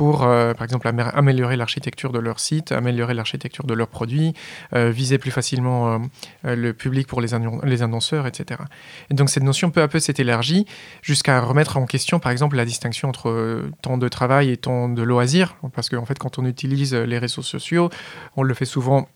[0.00, 4.32] pour, euh, par exemple, améliorer l'architecture de leur site, améliorer l'architecture de leurs produits,
[4.74, 6.00] euh, viser plus facilement
[6.46, 8.62] euh, le public pour les, annonceurs, etc.
[9.10, 10.64] Et donc cette notion peu à peu s'est élargie
[11.02, 15.02] jusqu'à remettre en question, par exemple, la distinction entre temps de travail et temps de
[15.02, 17.90] loisir, parce qu'en fait, quand on utilise les réseaux sociaux,
[18.38, 19.06] on le fait souvent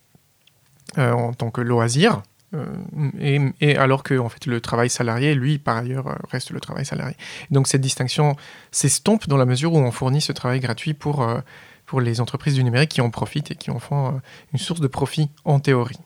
[0.98, 2.20] en tant que loisir,
[2.54, 6.84] euh, et, alors que fait, le travail salarié, lui, par ailleurs, euh, reste le travail
[6.84, 7.16] salarié.
[7.50, 8.36] Donc cette distinction
[8.70, 11.40] s'estompe dans la mesure où on fournit ce travail gratuit pour, euh,
[11.86, 14.20] pour les entreprises du numérique qui en profitent et qui en font
[14.52, 15.98] une source de profit en théorie.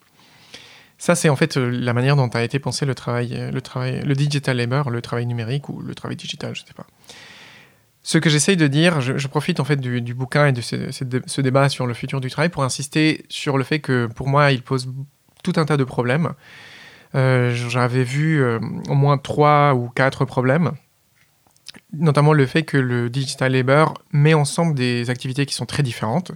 [0.97, 4.15] Ça, c'est en fait la manière dont a été pensé le travail, le travail, le
[4.15, 6.87] digital labor, le travail numérique ou le travail digital, je ne sais pas.
[8.03, 11.69] Ce que j'essaye de dire, je, profite en fait du, bouquin et de ce, débat
[11.69, 14.89] sur le futur du travail pour insister sur le fait que pour moi, il pose
[15.53, 16.33] tout un tas de problèmes.
[17.15, 18.59] Euh, j'avais vu euh,
[18.89, 20.73] au moins trois ou quatre problèmes.
[21.93, 26.33] notamment le fait que le digital labor met ensemble des activités qui sont très différentes.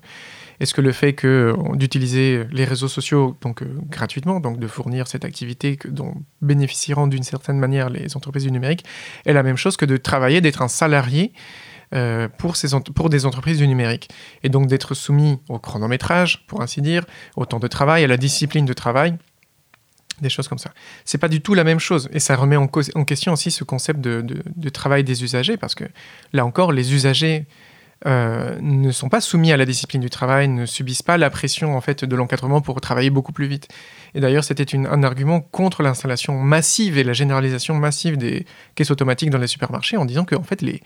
[0.61, 5.25] Est-ce que le fait que d'utiliser les réseaux sociaux donc gratuitement, donc de fournir cette
[5.25, 8.85] activité dont bénéficieront d'une certaine manière les entreprises du numérique,
[9.27, 11.33] est la même chose que de travailler, d'être un salarié
[11.95, 14.09] euh, pour, ces pour des entreprises du numérique.
[14.43, 17.05] Et donc d'être soumis au chronométrage, pour ainsi dire,
[17.37, 19.17] au temps de travail, à la discipline de travail,
[20.21, 20.73] des choses comme ça.
[21.05, 22.09] C'est pas du tout la même chose.
[22.13, 25.75] Et ça remet en, en question aussi ce concept de, de, travail des usagers, parce
[25.75, 25.85] que
[26.33, 27.47] là encore, les usagers
[28.07, 31.77] euh, ne sont pas soumis à la discipline du travail, ne subissent pas la pression
[31.77, 33.69] en fait de l'encadrement pour travailler beaucoup plus vite.
[34.15, 39.31] Et d'ailleurs, c'était un argument contre l'installation massive et la généralisation massive des caisses automatiques
[39.31, 40.83] dans les supermarchés, en disant que en fait les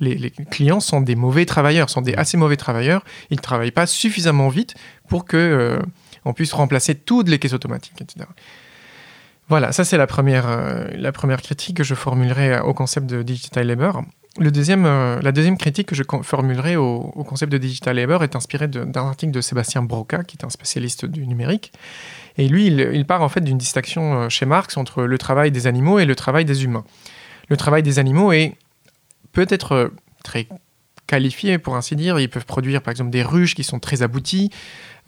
[0.00, 3.04] les, clients sont des mauvais travailleurs, sont des assez mauvais travailleurs.
[3.30, 4.74] Ils ne travaillent pas suffisamment vite
[5.08, 5.78] pour que euh,
[6.24, 8.26] on puisse remplacer toutes les caisses automatiques, etc.
[9.48, 13.22] Voilà, ça c'est la première, euh, la première critique que je formulerai au concept de
[13.22, 14.02] digital labor.
[14.38, 18.34] Le deuxième, euh, la deuxième critique que je formulerai au, concept de digital labor est
[18.34, 21.70] inspirée d'un article de Sébastien Broca, qui est un spécialiste du numérique.
[22.38, 25.66] Et lui, il, il part en fait d'une distinction chez Marx entre le travail des
[25.66, 26.84] animaux et le travail des humains.
[27.50, 28.56] Le travail des animaux est
[29.32, 29.88] peut être euh,
[30.22, 30.46] très
[31.06, 32.20] qualifiés, pour ainsi dire.
[32.20, 34.50] Ils peuvent produire, par exemple, des ruches qui sont très abouties.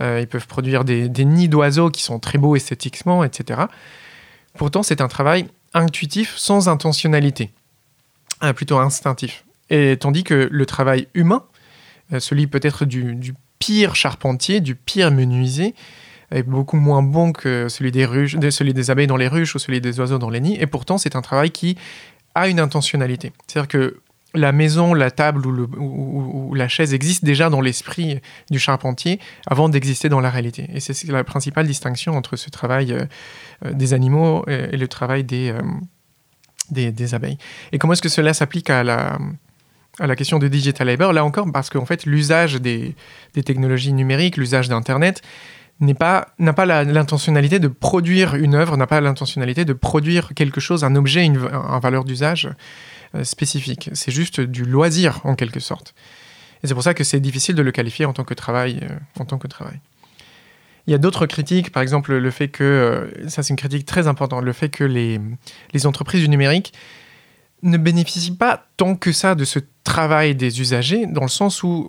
[0.02, 3.62] Euh, ils peuvent produire des, nids d'oiseaux qui sont très beaux esthétiquement, etc.
[4.56, 7.50] Pourtant, c'est un travail intuitif, sans intentionnalité,
[8.42, 9.44] euh, plutôt instinctif.
[9.70, 11.44] Et tandis que le travail humain,
[12.18, 15.74] celui peut-être du, pire charpentier, du pire menuisier,
[16.30, 19.58] est beaucoup moins bon que celui des, ruches, celui des abeilles dans les ruches ou
[19.58, 20.58] celui des oiseaux dans les nids.
[20.60, 21.76] Et pourtant, c'est un travail qui
[22.34, 23.32] a une intentionnalité.
[23.46, 24.00] C'est-à-dire que
[24.34, 28.20] la maison, la table ou, la chaise existent déjà dans l'esprit
[28.50, 30.68] du charpentier avant d'exister dans la réalité.
[30.72, 33.04] Et c'est la principale distinction entre ce travail euh,
[33.64, 35.60] euh, des animaux et, le travail euh,
[36.70, 37.38] des, abeilles.
[37.72, 41.12] Et comment est-ce que cela s'applique à la, question de digital labor?
[41.12, 42.94] Là encore, parce qu'en fait, l'usage des,
[43.44, 45.22] technologies numériques, l'usage d'Internet,
[45.80, 46.26] n'a pas,
[46.84, 51.48] l'intentionnalité de produire une œuvre, n'a pas l'intentionnalité de produire quelque chose, un objet, une,
[51.52, 52.48] un valeur d'usage
[53.22, 53.90] spécifique.
[53.92, 55.94] C'est juste du loisir en quelque sorte.
[56.64, 58.80] Et c'est pour ça que c'est difficile de le qualifier en tant que travail.
[58.82, 59.78] Euh, en tant que travail.
[60.86, 63.86] Il y a d'autres critiques, par exemple le fait que, euh, ça c'est une critique
[63.86, 65.20] très importante, le fait que les,
[65.72, 66.74] les entreprises du numérique
[67.62, 71.88] ne bénéficient pas tant que ça de ce travail des usagers, dans le sens où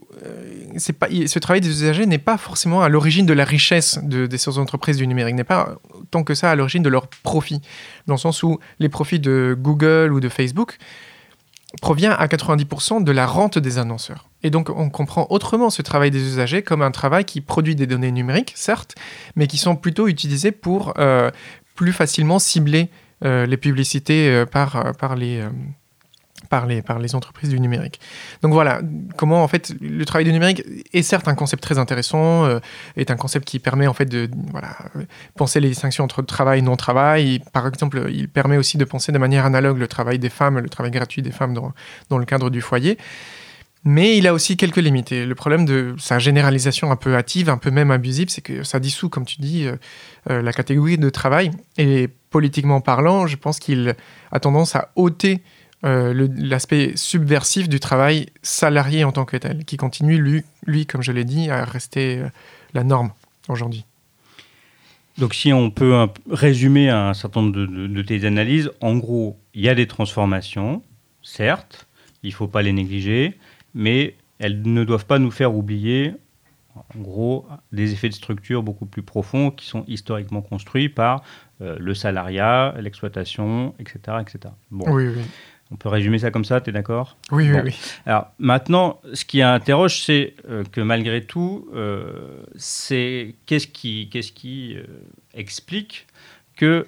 [0.77, 4.27] c'est pas, ce travail des usagers n'est pas forcément à l'origine de la richesse de,
[4.27, 5.75] de ces entreprises du numérique, n'est pas
[6.11, 7.61] tant que ça à l'origine de leurs profits,
[8.07, 10.77] dans le sens où les profits de Google ou de Facebook
[11.81, 14.29] provient à 90% de la rente des annonceurs.
[14.43, 17.87] Et donc on comprend autrement ce travail des usagers comme un travail qui produit des
[17.87, 18.95] données numériques, certes,
[19.35, 21.31] mais qui sont plutôt utilisées pour euh,
[21.75, 22.89] plus facilement cibler
[23.23, 25.43] euh, les publicités euh, par, par les
[26.49, 27.99] par les, entreprises du numérique.
[28.41, 28.81] Donc voilà,
[29.17, 32.59] comment en fait le travail du numérique est certes un concept très intéressant, euh,
[32.97, 34.75] est un concept qui permet en fait de voilà,
[35.35, 37.41] penser les distinctions entre travail et non-travail.
[37.53, 40.69] Par exemple, il permet aussi de penser de manière analogue le travail des femmes, le
[40.69, 41.73] travail gratuit des femmes dans,
[42.09, 42.97] dans le cadre du foyer.
[43.87, 45.11] Mais il a aussi quelques limites.
[45.11, 48.63] Et le problème de sa généralisation un peu hâtive, un peu même abusive, c'est que
[48.63, 49.75] ça dissout, comme tu dis, euh,
[50.31, 51.51] euh, la catégorie de travail.
[51.77, 53.95] Et politiquement parlant, je pense qu'il
[54.31, 55.43] a tendance à ôter
[55.85, 61.03] euh, l'aspect subversif du travail salarié en tant que tel, qui continue, lui, lui comme
[61.03, 62.29] je l'ai dit, à rester euh,
[62.73, 63.11] la norme
[63.49, 63.85] aujourd'hui.
[65.17, 69.69] Donc si on peut résumer un certain nombre de, tes analyses, en gros, il y
[69.69, 70.81] a des transformations,
[71.23, 71.87] certes,
[72.23, 73.37] il ne faut pas les négliger,
[73.73, 76.13] mais elles ne doivent pas nous faire oublier,
[76.75, 81.23] en gros, des effets de structure beaucoup plus profonds qui sont historiquement construits par
[81.61, 84.17] euh, le salariat, l'exploitation, etc.
[84.19, 84.53] etc.
[84.71, 84.91] Bon.
[84.91, 85.21] Oui, oui.
[85.71, 87.17] On peut résumer ça comme ça, tu es d'accord?
[87.31, 87.75] Oui, oui, oui.
[88.05, 94.31] Alors maintenant, ce qui interroge, c'est euh, que malgré tout, euh, c'est qu'est-ce qui, qu'est-ce
[94.31, 94.83] qui euh,
[95.33, 96.05] explique
[96.55, 96.85] que,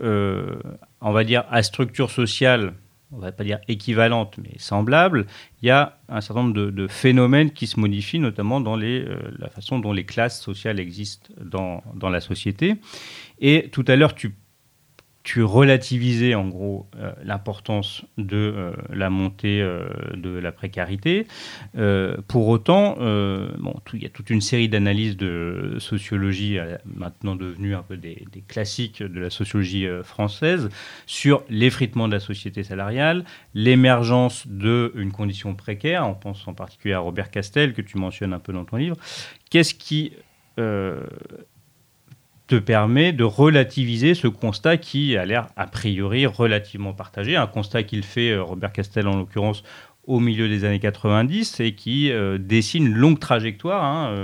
[1.01, 2.73] on va dire, à structure sociale,
[3.11, 5.25] on va pas dire équivalente, mais semblable,
[5.61, 9.05] il y a un certain nombre de, de phénomènes qui se modifient, notamment dans les,
[9.37, 12.77] la façon dont les classes sociales existent dans, dans la société.
[13.41, 14.35] Et tout à l'heure, tu
[15.27, 21.27] tu relativais en gros euh, l'importance de euh, la montée euh, de la précarité.
[22.29, 27.83] pour autant, bon, il y a toute une série d'analyses de sociologie maintenant devenues un
[27.83, 30.69] peu des, classiques de la sociologie française
[31.05, 36.07] sur l'effritement de la société salariale, l'émergence d'une condition précaire.
[36.07, 38.97] On pense en particulier à Robert Castel que tu mentionnes un peu dans ton livre.
[39.49, 40.13] Qu'est-ce qui
[42.47, 47.83] te permet de relativiser ce constat qui a l'air a priori relativement partagé, un constat
[47.83, 49.63] qu'il fait, euh, Robert Castel en l'occurrence,
[50.05, 54.15] au milieu des années 90 et qui dessine une longue trajectoire hein,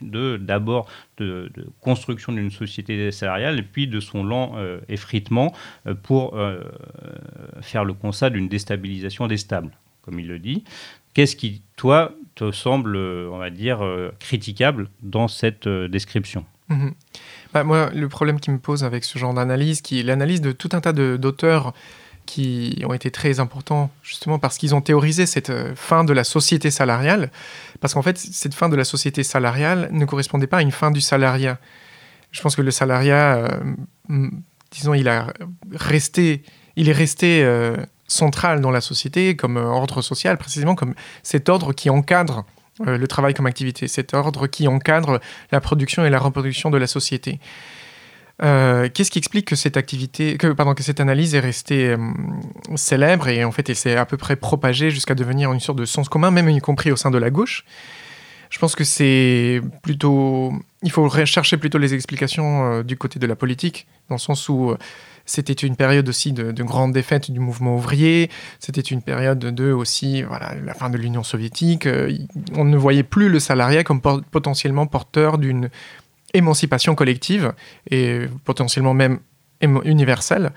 [0.00, 0.88] de d'abord
[1.18, 1.48] de,
[1.80, 4.56] construction d'une société salariale et puis de son lent
[4.88, 5.54] effritement
[6.02, 6.36] pour
[7.60, 9.70] faire le constat d'une déstabilisation des stables,
[10.04, 10.64] comme il le dit.
[11.14, 13.78] Qu'est-ce qui, toi, te semble, on va dire,
[14.18, 16.44] critiquable dans cette description?
[16.68, 16.94] Mhm.
[17.52, 20.52] Bah, moi, le problème qui me pose avec ce genre d'analyse, qui est l'analyse de
[20.52, 21.74] tout un tas d'auteurs
[22.24, 26.24] qui ont été très importants justement parce qu'ils ont théorisé cette euh, fin de la
[26.24, 27.30] société salariale,
[27.80, 30.90] parce qu'en fait, cette fin de la société salariale ne correspondait pas à une fin
[30.90, 31.58] du salariat.
[32.30, 33.36] Je pense que le salariat,
[34.08, 34.28] euh,
[34.70, 35.32] disons, il a
[35.72, 36.42] resté,
[36.76, 37.76] il est resté euh,
[38.06, 42.46] central dans la société comme ordre social, précisément comme cet ordre qui encadre
[42.80, 45.20] euh, le travail comme activité, cet ordre qui encadre
[45.50, 47.38] la production et la reproduction de la société.
[48.42, 51.98] Euh, qu'est-ce qui explique que cette activité, que, pardon, que cette analyse est restée euh,
[52.76, 56.08] célèbre et en fait s'est à peu près propagée jusqu'à devenir une sorte de sens
[56.08, 57.64] commun, même y compris au sein de la gauche?
[58.48, 60.52] Je pense que c'est plutôt,
[60.82, 64.76] il faut chercher plutôt les explications du côté de la politique, dans le sens où
[65.26, 68.30] c'était une période aussi de, grande défaite du mouvement ouvrier.
[68.58, 71.86] C'était une période de aussi voilà, la fin de l'Union soviétique.
[71.86, 72.16] Euh,
[72.54, 75.70] on ne voyait plus le salariat comme potentiellement porteur d'une
[76.34, 77.52] émancipation collective
[77.90, 79.20] et potentiellement même
[79.60, 80.52] universelle.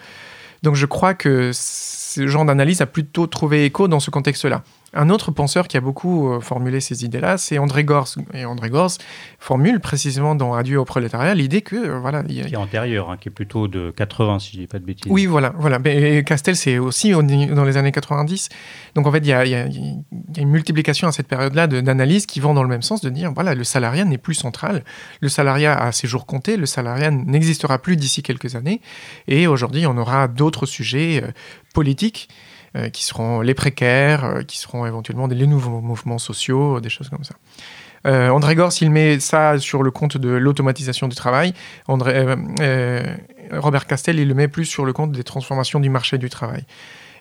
[0.64, 4.64] Donc je crois que ce genre d'analyse a plutôt trouvé écho dans ce contexte-là.
[4.96, 8.08] Un autre penseur qui a beaucoup euh, formulé ces idées-là, c'est André Gors.
[8.34, 8.92] Et André Gors
[9.40, 12.24] formule précisément dans Adieu au prolétariat l'idée que euh, voilà.
[12.24, 15.12] Qui est antérieur, hein, qui est plutôt de 80 si je dis pas de bêtises.
[15.12, 15.80] Oui, voilà, voilà.
[15.86, 18.50] Et Castel, c'est aussi dans les années 90.
[18.96, 22.64] Donc en fait, il y a, une multiplication à cette période-là d'analyses qui vont dans
[22.64, 24.84] le même sens, de dire voilà, le salariat n'est plus central,
[25.20, 28.82] le salariat a ses jours comptés, le salariat n'existera plus d'ici quelques années,
[29.28, 31.32] et aujourd'hui, on aura d'autres sujets euh,
[31.74, 32.30] politiques
[32.76, 37.08] euh, qui seront les précaires, euh, qui seront éventuellement les nouveaux mouvements sociaux, des choses
[37.08, 37.36] comme ça.
[38.06, 41.54] Euh, André Gors, il met ça sur le compte de l'automatisation du travail.
[41.88, 46.66] Robert Castel, il le met plus sur le compte des transformations du marché du travail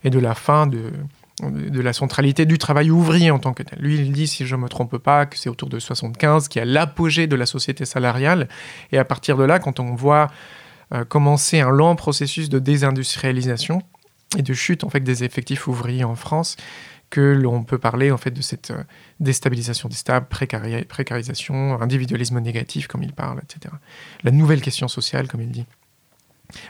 [0.03, 0.91] et de la fin de,
[1.81, 3.79] la centralité du travail ouvrier en tant que tel.
[3.79, 6.59] Lui, il dit, si je ne me trompe pas, que c'est autour de 75 qui
[6.59, 8.49] a l'apogée de la société salariale.
[8.91, 10.33] Et à partir de là, quand on voit
[11.09, 13.83] commencer un lent processus de désindustrialisation,
[14.37, 16.57] et de chute en fait des effectifs ouvriers en France
[17.11, 18.83] que l'on peut parler en fait de cette euh,
[19.21, 23.73] déstabilisation des stables, précarisation, individualisme négatif comme il parle, etc.
[24.25, 25.67] La nouvelle question sociale comme il dit.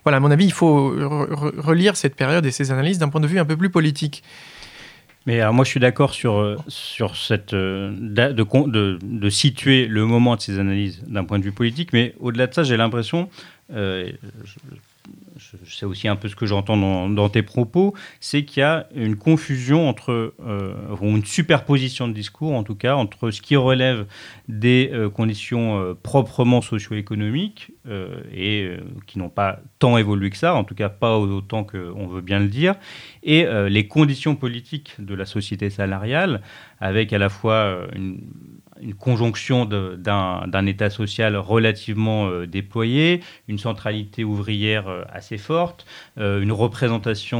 [0.04, 3.26] Voilà, à mon avis, il faut relire cette période et ces analyses d'un point de
[3.26, 4.22] vue un peu plus politique.
[5.26, 10.04] Mais alors moi, je suis d'accord sur, euh, sur cette euh, de, de, situer le
[10.04, 13.30] moment de ces analyses d'un point de vue politique, mais au-delà de ça, j'ai l'impression,
[15.66, 16.76] c'est aussi un peu ce que j'entends
[17.08, 22.12] dans, tes propos, c'est qu'il y a une confusion entre, euh, ou une superposition de
[22.12, 24.06] discours en tout cas, entre ce qui relève
[24.48, 27.72] des euh, conditions euh, proprement socio-économiques
[28.34, 32.22] et qui n'ont pas tant évolué que ça, en tout cas pas autant qu'on veut
[32.22, 32.76] bien le dire,
[33.22, 36.40] et les conditions politiques de la société salariale,
[36.80, 38.20] avec à la fois une
[38.80, 45.86] une conjonction d'un État social relativement euh, déployé, une centralité ouvrière euh, assez forte,
[46.18, 47.34] euh, une représentation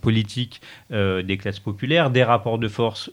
[0.00, 0.60] politique
[0.90, 3.10] des classes populaires, des rapports de force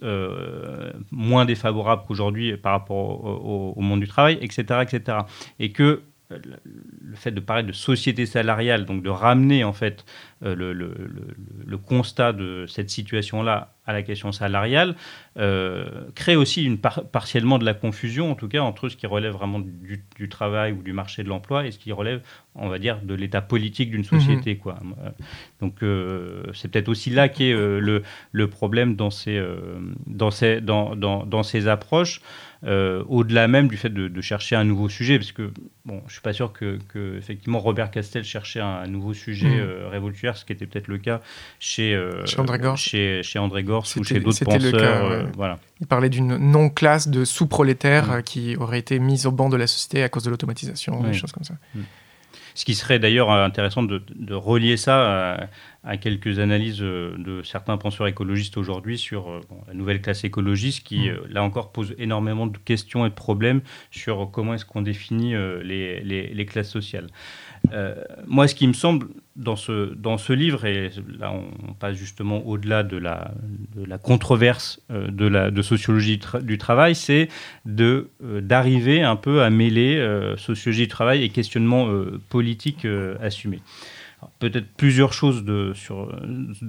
[1.11, 5.19] moins défavorables qu'aujourd'hui par rapport au, au, monde du travail, etc., etc.
[5.59, 10.05] Et que le fait de parler de société salariale, donc de ramener en fait
[10.43, 14.95] euh, le, constat de cette situation-là à la question salariale,
[15.37, 19.31] euh, crée aussi une partiellement de la confusion, en tout cas, entre ce qui relève
[19.31, 22.21] vraiment du, travail ou du marché de l'emploi et ce qui relève,
[22.55, 24.55] on va dire, de l'état politique d'une société.
[24.55, 24.59] Mhm.
[24.59, 24.79] Quoi.
[25.61, 29.41] Donc euh, c'est peut-être aussi là qu'est le, problème dans ces,
[30.05, 32.21] dans ces, dans, dans, dans ces approches.
[32.63, 35.51] Euh, au-delà même du fait de, chercher un nouveau sujet, parce que
[35.85, 36.79] bon, je suis pas sûr que,
[37.17, 39.59] effectivement Robert Castel cherchait un, nouveau sujet mm.
[39.59, 41.21] euh, révolutionnaire, ce qui était peut-être le cas
[41.59, 45.27] chez, euh, chez André Gors, chez, chez André Gors ou chez d'autres penseurs.
[45.35, 45.59] voilà.
[45.79, 48.23] Il parlait d'une non-classe de sous-prolétaires mm.
[48.23, 51.31] qui aurait été mise au banc de la société à cause de l'automatisation, des choses
[51.31, 51.55] comme ça.
[52.55, 54.01] Ce qui serait d'ailleurs intéressant de,
[54.33, 55.49] relier ça
[55.83, 60.83] à, quelques analyses euh, de certains penseurs écologistes aujourd'hui sur euh, la nouvelle classe écologiste
[60.83, 61.11] qui, mm.
[61.11, 63.61] euh, là encore, pose énormément de questions et de problèmes
[63.91, 67.07] sur comment est-ce qu'on définit les, les, classes sociales.
[68.27, 70.89] Moi, ce qui me semble dans ce, dans ce livre, et
[71.19, 73.31] là on passe justement au-delà de la,
[73.75, 77.29] de la controverse de, la, de sociologie du travail, c'est
[77.65, 80.03] d'arriver un peu à mêler
[80.37, 81.87] sociologie du travail et questionnement
[82.29, 82.87] politique
[83.21, 83.61] assumé.
[84.39, 86.11] Peut-être plusieurs choses de, sur,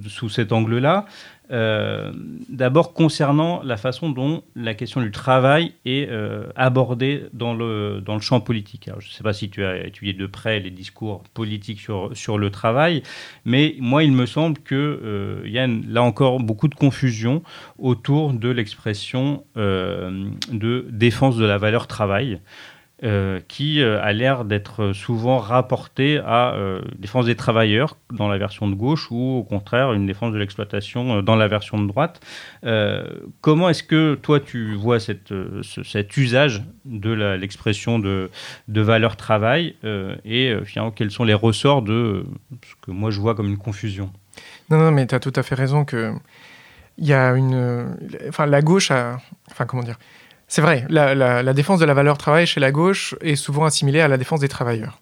[0.06, 1.06] sous cet angle-là.
[1.50, 2.12] Euh,
[2.48, 8.40] d'abord, concernant la façon dont la question du travail est euh, abordée dans le, champ
[8.40, 8.90] politique.
[8.98, 12.50] je ne sais pas si tu as étudié de près les discours politiques sur, le
[12.50, 13.02] travail,
[13.44, 17.42] mais moi, il me semble qu'il euh, y a là encore beaucoup de confusion
[17.78, 22.40] autour de l'expression de défense de la valeur travail.
[23.04, 28.38] Euh, qui euh, a l'air d'être souvent rapporté à euh, défense des travailleurs dans la
[28.38, 32.20] version de gauche ou au contraire une défense de l'exploitation dans la version de droite.
[33.40, 38.32] comment est-ce que toi tu vois cet usage de l'expression de,
[38.66, 39.76] de, valeur travail
[40.24, 42.26] et finalement quels sont les ressorts de
[42.66, 44.10] ce que moi je vois comme une confusion?
[44.70, 46.12] Non, non, mais tu as tout à fait raison que
[46.96, 47.96] il y a une.
[48.28, 49.20] Enfin, la gauche a.
[49.48, 49.98] Enfin, comment dire
[50.48, 54.08] c'est vrai, la, défense de la valeur travail chez la gauche est souvent assimilée à
[54.08, 55.00] la défense des travailleurs.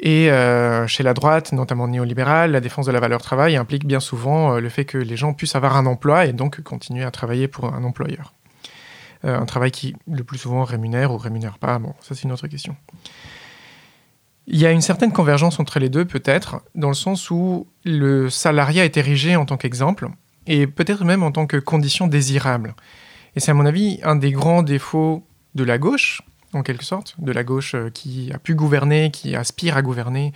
[0.00, 4.00] Et euh, chez la droite, notamment néolibérale, la défense de la valeur travail implique bien
[4.00, 7.10] souvent euh, le fait que les gens puissent avoir un emploi et donc continuer à
[7.10, 8.32] travailler pour un employeur.
[9.24, 12.32] Euh, un travail qui le plus souvent rémunère ou rémunère pas, bon, ça c'est une
[12.32, 12.76] autre question.
[14.46, 18.30] Il y a une certaine convergence entre les deux peut-être, dans le sens où le
[18.30, 20.08] salariat est érigé en tant qu'exemple
[20.46, 22.74] et peut-être même en tant que condition désirable.
[23.38, 25.24] Et c'est à mon avis un des grands défauts
[25.54, 26.22] de la gauche,
[26.54, 30.32] en quelque sorte, de la gauche euh, qui a pu gouverner, qui aspire à gouverner,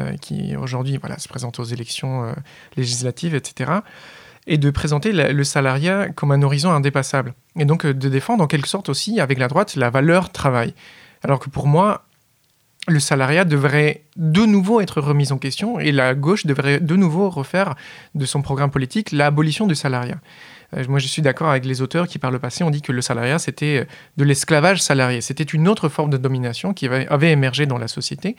[0.00, 2.32] euh, qui aujourd'hui voilà, se présente aux élections euh,
[2.74, 3.70] législatives, etc.,
[4.46, 7.34] et de présenter le salariat comme un horizon indépassable.
[7.58, 10.72] Et donc de défendre en quelque sorte aussi, avec la droite, la valeur travail.
[11.22, 12.06] Alors que pour moi,
[12.86, 17.28] le salariat devrait de nouveau être remis en question et la gauche devrait de nouveau
[17.28, 17.74] refaire
[18.14, 20.18] de son programme politique l'abolition du salariat.
[20.76, 22.92] Euh, moi, je suis d'accord avec les auteurs qui, par le passé, ont dit que
[22.92, 23.84] le salariat, c'était euh,
[24.16, 25.20] de l'esclavage salarié.
[25.20, 28.36] C'était une autre forme de domination qui avait émergé dans la société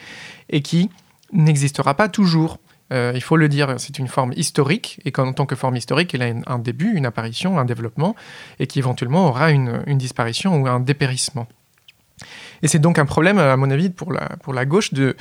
[0.49, 0.89] et qui
[1.33, 2.59] n'existera pas toujours.
[2.91, 6.15] Euh, il faut le dire, c'est une forme historique, et qu'en tant que forme historique,
[6.15, 8.15] elle a un début, une apparition, un développement,
[8.59, 11.47] et qui éventuellement aura une, disparition ou un dépérissement.
[12.63, 15.15] Et c'est donc un problème, à mon avis, pour la gauche de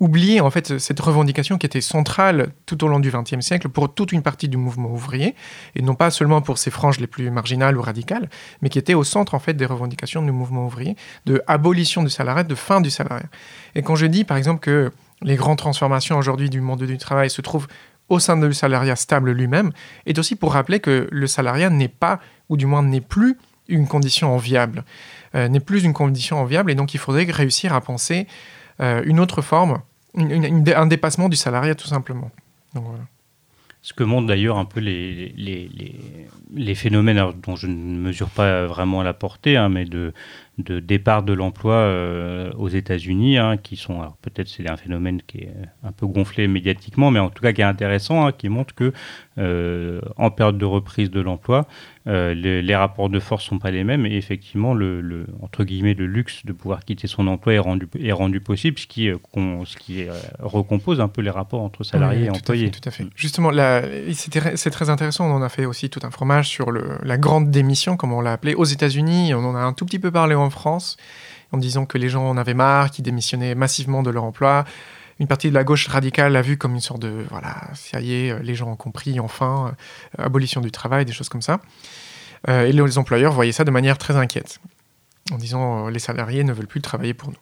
[0.00, 3.94] oublier en fait cette revendication qui était centrale tout au long du XXe siècle pour
[3.94, 5.34] toute une partie du mouvement ouvrier,
[5.76, 8.30] et non pas seulement pour ses franges les plus marginales ou radicales,
[8.62, 10.96] mais qui était au centre en fait des revendications du mouvement ouvrier,
[11.26, 13.28] de abolition du salariat, de fin du salariat.
[13.74, 14.90] Et quand je dis par exemple que
[15.22, 17.68] les grandes transformations aujourd'hui du monde du travail se trouvent
[18.08, 19.70] au sein du salariat stable lui-même,
[20.06, 23.36] est aussi pour rappeler que le salariat n'est pas, ou du moins n'est plus,
[23.68, 24.84] une condition enviable,
[25.36, 28.26] euh, n'est plus une condition enviable, et donc il faudrait réussir à penser
[28.80, 29.80] euh, une autre forme
[30.16, 32.30] un dépassement du salariat tout simplement.
[33.82, 35.70] Ce que montrent d'ailleurs un peu les, les,
[36.54, 40.12] les, phénomènes dont je ne mesure pas vraiment la portée, hein, mais de,
[40.62, 45.38] de départ de l'emploi euh, aux États-Unis, hein, qui sont, peut-être c'est un phénomène qui
[45.38, 45.52] est
[45.82, 48.92] un peu gonflé médiatiquement, mais en tout cas qui est intéressant, hein, qui montre que
[49.38, 51.66] euh, en période de reprise de l'emploi,
[52.06, 56.06] euh, les, rapports de force sont pas les mêmes et effectivement le, entre guillemets le
[56.06, 60.06] luxe de pouvoir quitter son emploi est rendu est rendu possible, ce qui ce qui
[60.38, 62.70] recompose un peu les rapports entre salariés et employés.
[62.70, 63.06] tout à fait.
[63.14, 63.50] Justement,
[64.14, 65.30] c'est très intéressant.
[65.30, 68.20] On en a fait aussi tout un fromage sur le, la grande démission, comme on
[68.20, 69.34] l'a appelé, aux États-Unis.
[69.34, 70.96] On en a un tout petit peu parlé en France,
[71.52, 74.64] en disant que les gens en avaient marre, qu'ils démissionnaient massivement de leur emploi
[75.20, 78.14] une partie de la gauche radicale l'a vu comme une sorte de voilà, ça y
[78.14, 79.74] est, les gens ont compris enfin,
[80.18, 81.60] euh, abolition du travail, des choses comme ça.
[82.48, 84.60] Euh, et les employeurs voyaient ça de manière très inquiète,
[85.30, 87.36] en disant euh, les salariés ne veulent plus travailler pour nous.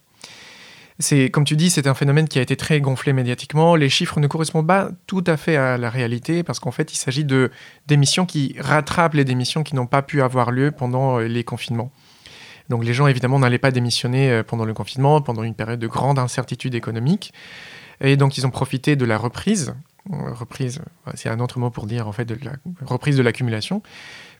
[0.98, 3.76] C'est, comme tu dis, c'est un phénomène qui a été très gonflé médiatiquement.
[3.76, 6.96] Les chiffres ne correspondent pas tout à fait à la réalité parce qu'en fait, il
[6.96, 7.52] s'agit de
[7.86, 11.92] démissions qui rattrapent les démissions qui n'ont pas pu avoir lieu pendant les confinements.
[12.68, 15.86] Donc les gens, évidemment, n'allaient pas démissionner euh, pendant le confinement, pendant une période de
[15.86, 17.32] grande incertitude économique.
[18.00, 19.74] Et donc ils ont profité de la reprise,
[20.12, 20.82] euh, reprise,
[21.14, 22.52] c'est un autre mot pour dire en fait de la
[22.86, 23.82] reprise de l'accumulation,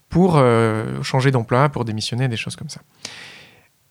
[0.09, 2.81] pour euh, changer d'emploi, pour démissionner, des choses comme ça.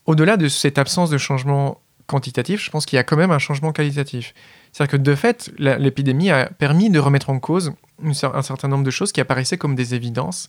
[0.06, 3.40] Au-delà de cette absence de changement quantitatif, je pense qu'il y a quand même un
[3.40, 4.34] changement qualitatif.
[4.72, 8.92] C'est-à-dire que de fait, l'épidémie a permis de remettre en cause un certain nombre de
[8.92, 10.48] choses qui apparaissaient comme des évidences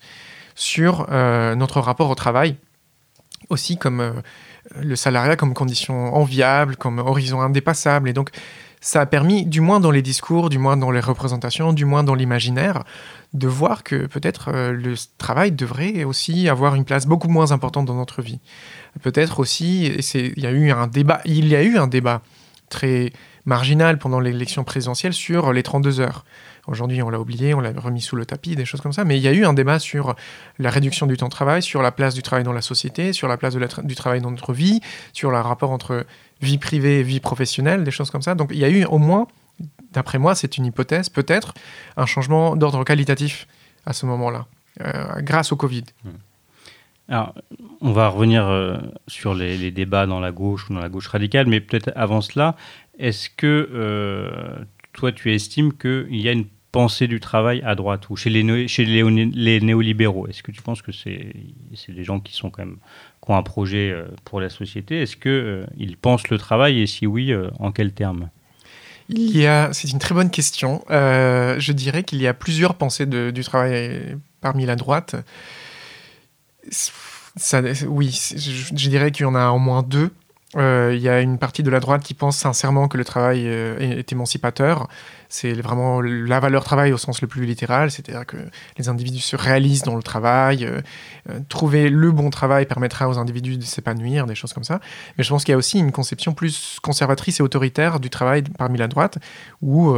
[0.55, 2.55] sur notre rapport au travail
[3.49, 4.13] aussi comme euh,
[4.81, 8.09] le salariat comme condition enviable, comme horizon indépassable.
[8.09, 8.31] Et donc,
[8.81, 12.05] ça a permis, du moins dans les discours, du moins dans les représentations, du moins
[12.05, 12.85] dans l'imaginaire,
[13.35, 17.87] de voir que peut-être euh, le travail devrait aussi avoir une place beaucoup moins importante
[17.87, 18.41] dans notre vie.
[19.03, 22.23] Peut-être aussi, il y a eu un débat, il y a eu un débat
[22.69, 23.13] très
[23.49, 26.25] marginal pendant l'élection présidentielle sur les 32 heures.
[26.67, 29.05] Aujourd'hui, on l'a oublié, on l'a remis sous le tapis, des choses comme ça.
[29.05, 30.15] Mais il y a eu un débat sur
[30.59, 33.27] la réduction du temps de travail, sur la place du travail dans la société, sur
[33.27, 34.81] la place du travail dans notre vie,
[35.15, 36.05] sur le rapport entre
[36.43, 38.35] vie privée et vie professionnelle, des choses comme ça.
[38.35, 39.27] Donc il y a eu au moins,
[39.93, 41.55] d'après moi, c'est une hypothèse, peut-être
[41.97, 43.49] un changement d'ordre qualitatif
[43.87, 44.45] à ce moment-là,
[45.21, 45.85] grâce au Covid.
[46.05, 46.11] Hmm.
[47.11, 47.35] Alors,
[47.81, 51.61] on va revenir sur les, débats dans la gauche ou dans la gauche radicale, mais
[51.61, 52.55] peut-être avant cela,
[52.99, 58.17] est-ce que toi, tu estimes qu'il y a une pensée du travail à droite ou
[58.17, 60.27] chez les, néolibéraux?
[60.27, 61.33] Est-ce que tu penses que c'est
[61.89, 62.79] des gens qui sont quand même
[63.29, 65.03] ont un projet euh, pour la société?
[65.03, 66.81] Est-ce qu'ils euh, pensent le travail?
[66.81, 68.31] Et si oui, euh, en quels termes?
[69.11, 70.85] C'est une très bonne question.
[70.91, 75.17] je dirais qu'il y a plusieurs pensées du travail parmi la droite.
[77.87, 78.39] Oui, je,
[78.77, 80.11] je dirais qu'il y en a au moins deux.
[80.57, 83.43] Euh, il y a une partie de la droite qui pense sincèrement que le travail
[83.47, 84.89] euh, est, émancipateur.
[85.29, 88.39] C'est vraiment la valeur travail au sens le plus littéral, c'est-à-dire que
[88.79, 90.65] les individus se réalisent dans le travail.
[90.65, 90.81] Euh,
[91.51, 94.81] trouver le bon travail permettra aux individus de s'épanouir, des choses comme ça.
[95.19, 98.43] Mais je pense qu'il y a aussi une conception plus conservatrice et autoritaire du travail
[98.57, 99.19] parmi la droite,
[99.61, 99.95] où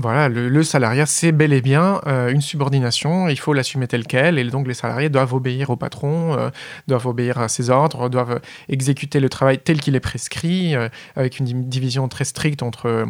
[0.00, 4.38] voilà, le, salariat, c'est bel et bien euh, une subordination, il faut l'assumer tel quel,
[4.38, 6.50] et donc les salariés doivent obéir au patron, euh,
[6.86, 11.40] doivent obéir à ses ordres, doivent exécuter le travail tel qu'il est prescrit, euh, avec
[11.40, 13.06] une division très stricte entre,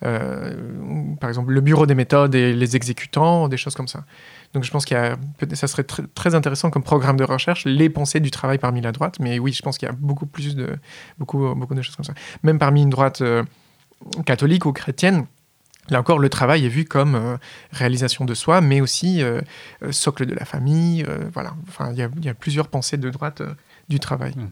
[0.00, 4.04] par exemple, le bureau des méthodes et les exécutants, des choses comme ça.
[4.52, 4.96] Donc je pense qu'il
[5.54, 9.16] ça serait très intéressant comme programme de recherche, les pensées du travail parmi la droite,
[9.20, 10.76] mais oui, je pense qu'il y a beaucoup plus de,
[11.18, 12.14] beaucoup, beaucoup de choses comme ça.
[12.42, 13.22] Même parmi une droite
[14.26, 15.26] catholique ou chrétienne,
[15.88, 17.36] Là encore, le travail est vu comme euh,
[17.72, 19.40] réalisation de soi, mais aussi euh,
[19.82, 21.06] euh, socle de la famille.
[21.32, 21.54] voilà.
[21.68, 23.42] Enfin, il y, a plusieurs pensées de droite
[23.88, 24.32] du travail.
[24.36, 24.48] Hmm.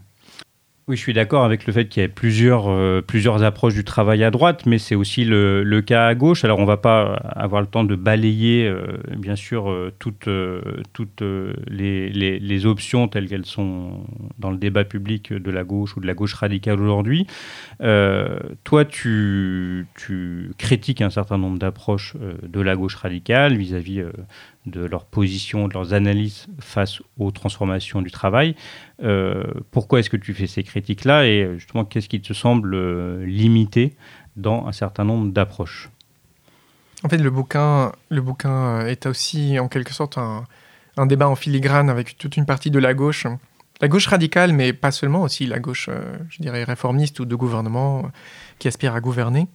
[0.87, 3.85] Oui, je suis d'accord avec le fait qu'il y ait plusieurs, euh, plusieurs approches du
[3.85, 6.45] travail à droite, mais c'est aussi le, le, cas à gauche.
[6.45, 10.29] Alors, on ne va pas avoir le temps de balayer, euh, bien sûr, euh, toutes,
[10.93, 11.23] toutes
[11.69, 14.05] les, les, les, options telles qu'elles sont
[14.39, 17.27] dans le débat public de la gauche ou de la gauche radicale aujourd'hui.
[17.79, 24.11] toi, tu, tu, critiques un certain nombre d'approches de la gauche radicale vis-à-vis -vis,
[24.67, 28.57] de leur position, de leurs analyses face aux transformations du travail.
[29.03, 33.25] Euh, pourquoi est-ce que tu fais ces critiques-là et justement qu'est-ce qui te semble euh,
[33.27, 33.95] limité
[34.37, 35.91] dans un certain nombre d'approches?
[37.03, 40.47] En fait, le bouquin, le bouquin euh, est aussi en quelque sorte un,
[41.07, 43.27] débat en filigrane avec toute une partie de la gauche.
[43.81, 45.91] La gauche radicale, mais pas seulement, aussi la gauche,
[46.31, 48.09] je dirais, réformiste ou de gouvernement
[48.61, 49.49] qui aspire à gouverner.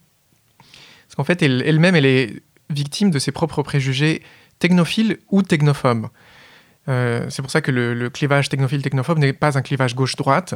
[0.58, 4.22] Parce qu'en fait, elle-même, elle est victime de ses propres préjugés
[4.60, 6.08] technophile ou technophobe.
[6.88, 10.56] Euh, c'est pour ça que le, clivage technophile-technophobe n'est pas un clivage gauche-droite.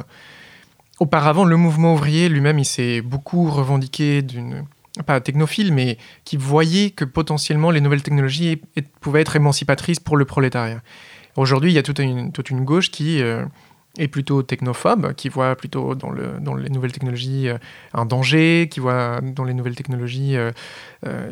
[0.99, 4.65] Auparavant, le mouvement ouvrier lui-même, il s'est beaucoup revendiqué d'une
[5.07, 8.61] pas technophile, mais qui voyait que potentiellement les nouvelles technologies
[9.01, 10.83] pouvaient être émancipatrices pour le prolétariat.
[11.35, 12.31] Aujourd'hui, il y a toute une,
[12.63, 13.43] gauche qui euh,
[13.97, 17.57] est plutôt technophobe, qui voit plutôt dans, le, dans les nouvelles technologies euh,
[17.93, 20.35] un danger, qui voit dans les nouvelles technologies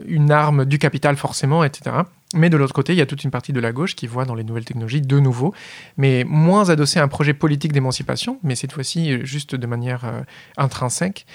[0.05, 2.03] une arme du capital forcément, etc.
[2.33, 4.25] Mais de l'autre côté, il y a toute une partie de la gauche qui voit
[4.25, 5.53] dans les nouvelles technologies de nouveau,
[5.97, 10.05] mais moins adossé à un projet politique d'émancipation, mais cette fois-ci euh, juste de manière
[10.05, 10.21] euh,
[10.57, 11.25] intrinsèque,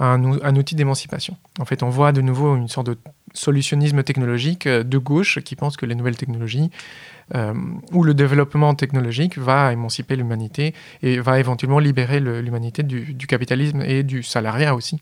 [0.00, 1.36] un outil d'émancipation.
[1.60, 2.98] En fait, on voit de nouveau une sorte de
[3.34, 6.70] solutionnisme technologique euh, de gauche qui pense que les nouvelles technologies
[7.90, 14.02] ou le développement technologique va émanciper l'humanité et va éventuellement libérer l'humanité du, capitalisme et
[14.02, 15.00] du salariat aussi.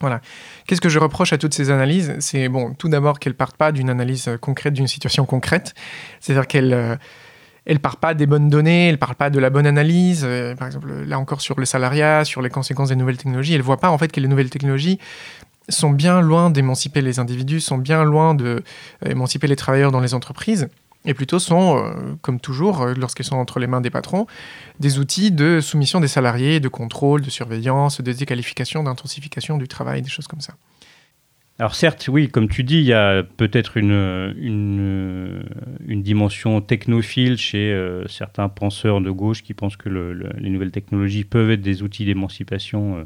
[0.00, 0.20] Voilà.
[0.66, 2.14] Qu'est-ce que je reproche à toutes ces analyses?
[2.20, 5.74] C'est bon, tout d'abord qu'elles partent pas d'une analyse euh, concrète d'une situation concrète,
[6.20, 6.96] c'est-à-dire qu'elles euh,
[7.64, 10.22] elles partent pas des bonnes données, elles partent pas de la bonne analyse.
[10.24, 13.62] Euh, par exemple, là encore sur le salariat, sur les conséquences des nouvelles technologies, elles
[13.62, 14.98] voient pas en fait que les nouvelles technologies
[15.68, 20.68] sont bien loin d'émanciper les individus, sont bien loin d'émanciper les travailleurs dans les entreprises
[21.06, 24.26] et plutôt sont, euh, comme toujours, euh, lorsqu'ils sont entre les mains des patrons,
[24.80, 30.02] des outils de soumission des salariés, de contrôle, de surveillance, de déqualification, d'intensification du travail,
[30.02, 30.54] des choses comme ça.
[31.58, 37.72] Alors certes, oui, comme tu dis, il y a peut-être une, une, dimension technophile chez
[37.72, 42.04] euh, certains penseurs de gauche qui pensent que les nouvelles technologies peuvent être des outils
[42.04, 43.04] d'émancipation euh,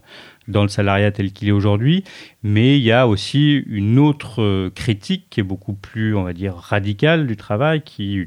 [0.49, 2.03] dans le salariat tel qu'il est aujourd'hui,
[2.43, 6.33] mais il y a aussi une autre euh, critique qui est beaucoup plus, on va
[6.33, 8.27] dire, radicale du travail, qui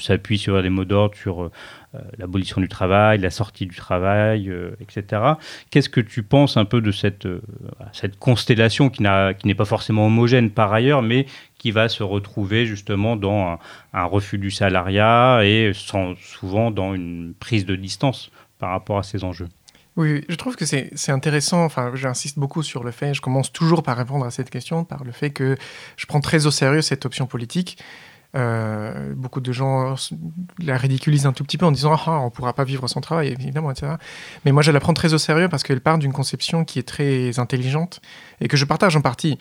[0.00, 1.52] s'appuie sur des mots d'ordre, sur
[2.18, 5.22] l'abolition du travail, la sortie du travail, euh, etc.
[5.70, 7.40] Qu'est-ce que tu penses un peu de cette, euh,
[8.20, 11.26] constellation qui n'est pas forcément homogène par ailleurs, mais
[11.58, 13.58] qui va se retrouver justement dans
[13.92, 19.24] un, refus du salariat et souvent dans une prise de distance par rapport à ces
[19.24, 19.48] enjeux?
[19.96, 21.64] Oui, je trouve que c'est intéressant.
[21.64, 25.04] Enfin, j'insiste beaucoup sur le fait, je commence toujours par répondre à cette question, par
[25.04, 25.56] le fait que
[25.96, 27.76] je prends très au sérieux cette option politique.
[28.36, 29.96] Euh, beaucoup de gens
[30.58, 33.00] la ridiculisent un tout petit peu en disant ah, on ne pourra pas vivre sans
[33.00, 33.94] travail, évidemment, etc.
[34.44, 36.86] Mais moi, je la prends très au sérieux parce qu'elle part d'une conception qui est
[36.86, 38.00] très intelligente
[38.40, 39.38] et que je partage en partie.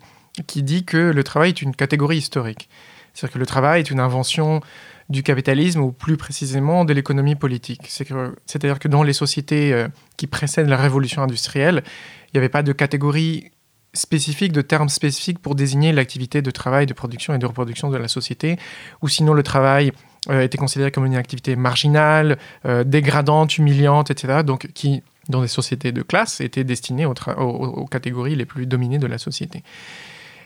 [0.48, 2.70] qui dit que le travail est une catégorie historique.
[3.14, 4.62] C'est-à-dire que le travail est une invention
[5.10, 7.88] du capitalisme ou plus précisément de l'économie politique.
[7.88, 9.88] C'est-à-dire que dans les sociétés euh,
[10.18, 11.84] qui précèdent la révolution industrielle,
[12.28, 13.52] il n'y avait pas de catégorie
[13.94, 17.98] spécifique, de termes spécifiques pour désigner l'activité de travail, de production et de reproduction de
[17.98, 18.58] la société,
[19.02, 19.92] ou sinon le travail
[20.30, 25.48] euh, était considéré comme une activité marginale, euh, dégradante, humiliante, etc., donc qui, dans des
[25.48, 29.64] sociétés de classe, était destinée aux catégories les plus dominées de la société.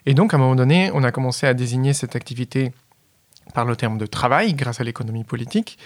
[0.05, 2.73] Et donc, à un moment donné, on a commencé à désigner cette activité
[3.53, 5.77] par le terme de travail grâce à l'économie politique.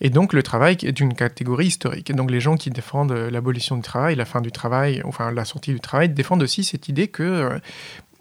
[0.00, 2.10] Et donc le travail est une catégorie historique.
[2.10, 5.44] Et donc les gens qui défendent l'abolition du travail, la fin du travail, enfin la
[5.44, 7.58] sortie du travail, défendent aussi cette idée que euh,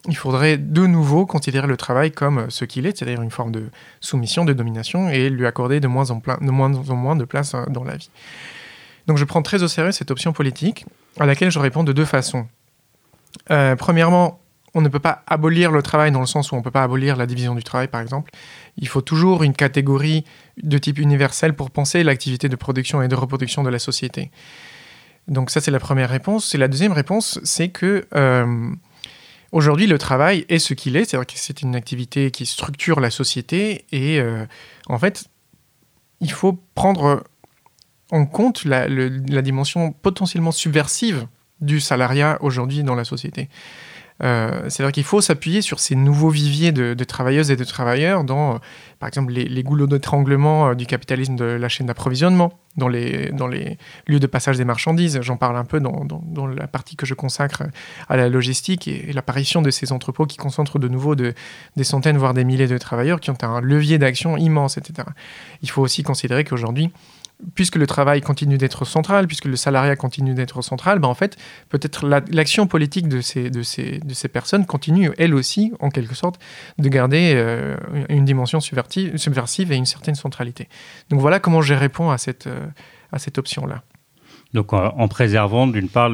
[0.08, 3.70] il faudrait de nouveau considérer le travail comme ce qu'il est, c'est-à-dire une forme de
[4.02, 7.54] soumission, de domination, et lui accorder de moins en, de moins, en moins de place
[7.54, 8.10] euh, dans la vie.
[9.08, 10.86] Donc je prends très au sérieux cette option politique,
[11.20, 12.48] à laquelle je réponds de deux façons.
[13.52, 14.40] Euh, premièrement,
[14.74, 16.84] on ne peut pas abolir le travail dans le sens où on ne peut pas
[16.84, 18.32] abolir la division du travail, par exemple.
[18.78, 20.26] Il faut toujours une catégorie
[20.62, 24.32] de type universel pour penser l'activité de production et de reproduction de la société.
[25.28, 26.54] Donc ça, c'est la première réponse.
[26.54, 28.70] Et la deuxième réponse, c'est que euh,
[29.52, 33.10] aujourd'hui, le travail est ce qu'il est, c'est-à-dire que c'est une activité qui structure la
[33.10, 34.46] société et euh,
[34.88, 35.26] en fait,
[36.20, 37.24] il faut prendre
[38.12, 41.28] en compte la dimension potentiellement subversive
[41.62, 43.50] du salariat aujourd'hui dans la société.
[44.24, 48.56] Euh, c'est-à-dire qu'il faut s'appuyer sur ces nouveaux viviers de, travailleuses et de travailleurs dans,
[48.56, 48.58] euh,
[49.00, 53.78] par exemple, les, goulots d'étranglement euh, du capitalisme de la chaîne d'approvisionnement, dans les, les
[54.08, 55.20] lieux de passage des marchandises.
[55.22, 57.64] J'en parle un peu dans, la partie que je consacre
[58.08, 61.34] à la logistique et, l'apparition de ces entrepôts qui concentrent de nouveau de,
[61.76, 65.08] des centaines, voire des milliers de travailleurs qui ont un levier d'action immense, etc.
[65.62, 66.92] Il faut aussi considérer qu'aujourd'hui,
[67.56, 71.38] puisque le travail continue d'être central, puisque le salariat continue d'être central, ben en fait,
[71.70, 76.16] peut-être l'action politique de ces, de, ces, de ces personnes continue, elle aussi, en quelque
[76.16, 76.40] sorte,
[76.78, 77.76] de garder euh,
[78.10, 80.70] une dimension subversive et une certaine centralité.
[81.10, 82.66] Donc voilà comment je réponds à cette, euh,
[83.12, 83.84] à cette option-là.
[84.54, 86.12] Donc en, préservant d'une part,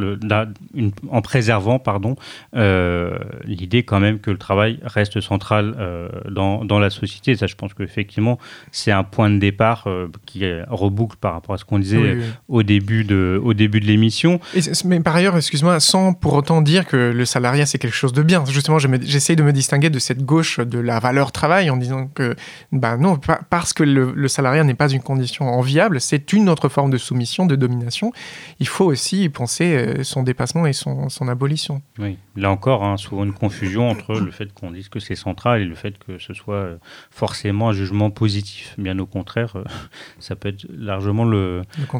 [1.09, 2.15] en préservant pardon,
[2.55, 7.35] euh, l'idée quand même que le travail reste central euh, dans, dans, la société.
[7.35, 8.39] Ça, je pense qu'effectivement,
[8.71, 12.17] c'est un point de départ euh, qui reboucle par rapport à ce qu'on disait
[12.47, 14.39] au début de, au début de l'émission.
[14.85, 18.23] Mais par ailleurs, excuse-moi, sans pour autant dire que le salariat c'est quelque chose de
[18.23, 18.45] bien.
[18.45, 22.35] Justement, j'essaye de me distinguer de cette gauche de la valeur travail en disant que,
[22.71, 23.19] bah non,
[23.49, 26.97] parce que le, le salariat n'est pas une condition enviable, c'est une autre forme de
[26.97, 28.13] soumission, de domination
[28.59, 31.81] il faut aussi penser euh, son dépassement et son, abolition.
[31.97, 35.61] Oui, là encore, hein, souvent une confusion entre le fait qu'on dise que c'est central
[35.61, 36.77] et le fait que ce soit euh,
[37.11, 38.75] forcément un jugement positif.
[38.77, 39.63] Bien au contraire, euh,
[40.19, 41.25] ça peut être largement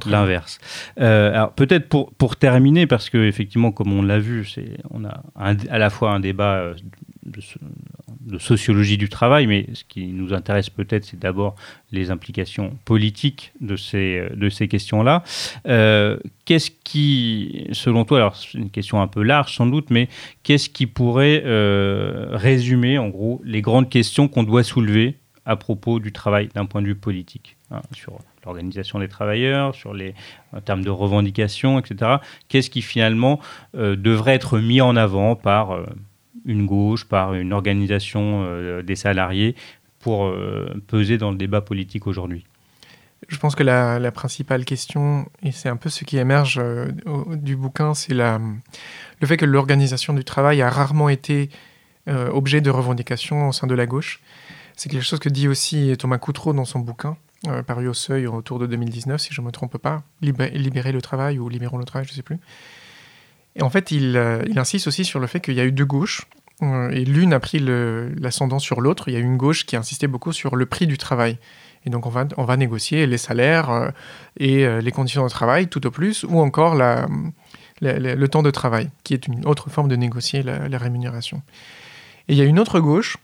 [0.05, 0.59] l'inverse.
[0.97, 4.47] alors peut-être pour, pour terminer, parce que effectivement, comme on l'a vu,
[4.91, 6.73] on a à la fois un débat
[7.25, 11.55] de, sociologie du travail, mais ce qui nous intéresse peut-être, c'est d'abord
[11.91, 15.23] les implications politiques de ces, de ces questions-là.
[15.67, 20.07] Euh, qu'est-ce qui, selon toi, alors c'est une question un peu large sans doute, mais
[20.43, 25.99] qu'est-ce qui pourrait euh, résumer en gros les grandes questions qu'on doit soulever à propos
[25.99, 30.13] du travail d'un point de vue politique hein, sur l'organisation des travailleurs, sur les
[30.53, 32.17] en termes de revendications, etc.
[32.47, 33.39] Qu'est-ce qui finalement
[33.75, 35.71] euh, devrait être mis en avant par
[36.45, 39.55] une gauche, par une organisation euh, des salariés
[39.99, 42.45] pour euh, peser dans le débat politique aujourd'hui
[43.27, 46.89] je pense que la, principale question, et c'est un peu ce qui émerge euh,
[47.33, 48.39] du bouquin, c'est le
[49.25, 51.49] fait que l'organisation du travail a rarement été
[52.07, 54.21] objet de revendication au sein de la gauche.
[54.77, 57.17] C'est quelque chose que dit aussi Thomas Coutreau dans son bouquin,
[57.67, 61.37] paru au Seuil autour de 2019, si je ne me trompe pas, Libérer le travail
[61.37, 62.39] ou Libérons le travail, je ne sais plus.
[63.55, 65.85] Et en fait, il, il, insiste aussi sur le fait qu'il y a eu deux
[65.85, 66.27] gauches
[66.61, 69.07] euh, et l'une a pris l'ascendant sur l'autre.
[69.07, 71.37] Il y a une gauche qui insistait beaucoup sur le prix du travail.
[71.85, 73.89] Et donc on va, négocier les salaires euh,
[74.37, 78.89] et euh, les conditions de travail tout au plus, ou encore le temps de travail,
[79.05, 81.41] qui est une autre forme de négocier la, rémunération.
[82.27, 83.17] Et il y a une autre gauche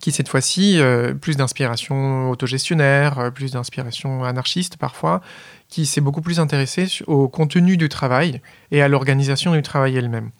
[0.00, 0.80] qui cette fois-ci,
[1.20, 5.20] plus d'inspiration autogestionnaire, plus d'inspiration anarchiste parfois,
[5.68, 10.30] qui s'est beaucoup plus intéressée au contenu du travail et à l'organisation du travail elle-même.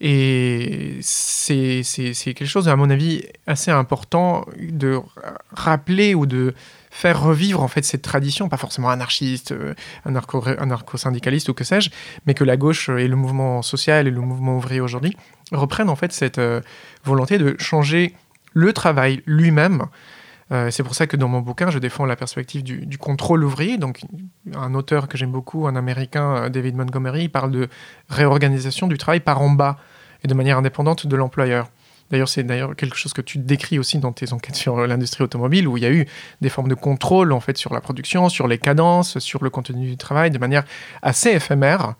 [0.00, 1.82] Et c'est
[2.24, 5.00] quelque chose, à mon avis, assez important de
[5.52, 6.54] rappeler ou de
[6.90, 11.90] faire revivre en fait cette tradition, pas forcément anarchiste, euh, anarcho-syndicaliste ou que sais-je,
[12.26, 15.16] mais que la gauche et le mouvement social et le mouvement ouvrier aujourd'hui
[15.52, 16.60] reprennent en fait cette euh,
[17.04, 18.14] volonté de changer
[18.52, 19.86] le travail lui-même
[20.50, 23.76] euh, c'est pour ça que dans mon bouquin, je défends la perspective du, contrôle ouvrier.
[23.76, 24.00] Donc,
[24.54, 27.68] un auteur que j'aime beaucoup, un américain, euh, David Montgomery, parle de
[28.08, 29.76] réorganisation du travail par en bas.
[30.24, 31.70] et de manière indépendante de l'employeur.
[32.10, 35.68] D'ailleurs, c'est d'ailleurs quelque chose que tu décris aussi dans tes enquêtes sur l'industrie automobile,
[35.68, 36.06] où il y a eu
[36.40, 39.90] des formes de contrôle en fait sur la production, sur les cadences, sur le contenu
[39.90, 40.64] du travail, de manière
[41.02, 41.94] assez éphémère,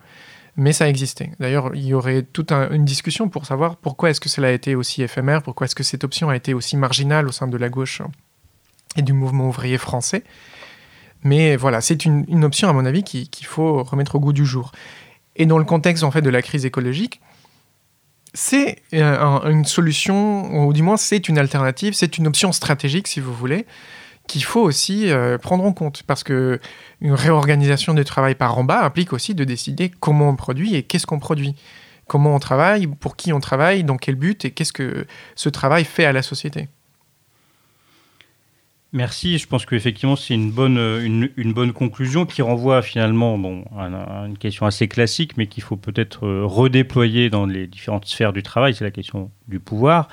[0.59, 1.31] mais ça existait.
[1.39, 4.75] D'ailleurs, il y aurait toute une discussion pour savoir pourquoi est-ce que cela a été
[4.75, 7.69] aussi éphémère, pourquoi est-ce que cette option a été aussi marginale au sein de la
[7.69, 8.03] gauche
[8.97, 10.25] et du mouvement ouvrier français.
[11.23, 14.73] Mais voilà, c'est une, option, à mon avis, qu'il faut remettre au goût du jour.
[15.37, 17.21] Et dans le contexte en fait de la crise écologique,
[18.35, 23.21] c'est euh, une solution, ou du moins c'est une alternative, c'est une option stratégique, si
[23.21, 23.65] vous voulez,
[24.29, 26.05] qu'il faut aussi euh, prendre en compte.
[26.05, 26.61] Parce que
[27.01, 30.85] une réorganisation du travail par en bas implique aussi de décider comment on produit et
[30.85, 31.57] qu'est-ce qu'on produit.
[32.07, 35.85] Comment on travaille, pour qui on travaille, dans quel but et qu'est-ce que ce travail
[35.85, 36.69] fait à la société.
[38.95, 43.67] Merci, je pense qu'effectivement c'est une bonne, une, une, bonne conclusion qui renvoie finalement bon,
[43.77, 48.33] à, une question assez classique mais qu'il faut peut-être euh, redéployer dans les différentes sphères
[48.33, 50.09] du travail, c'est la question du pouvoir.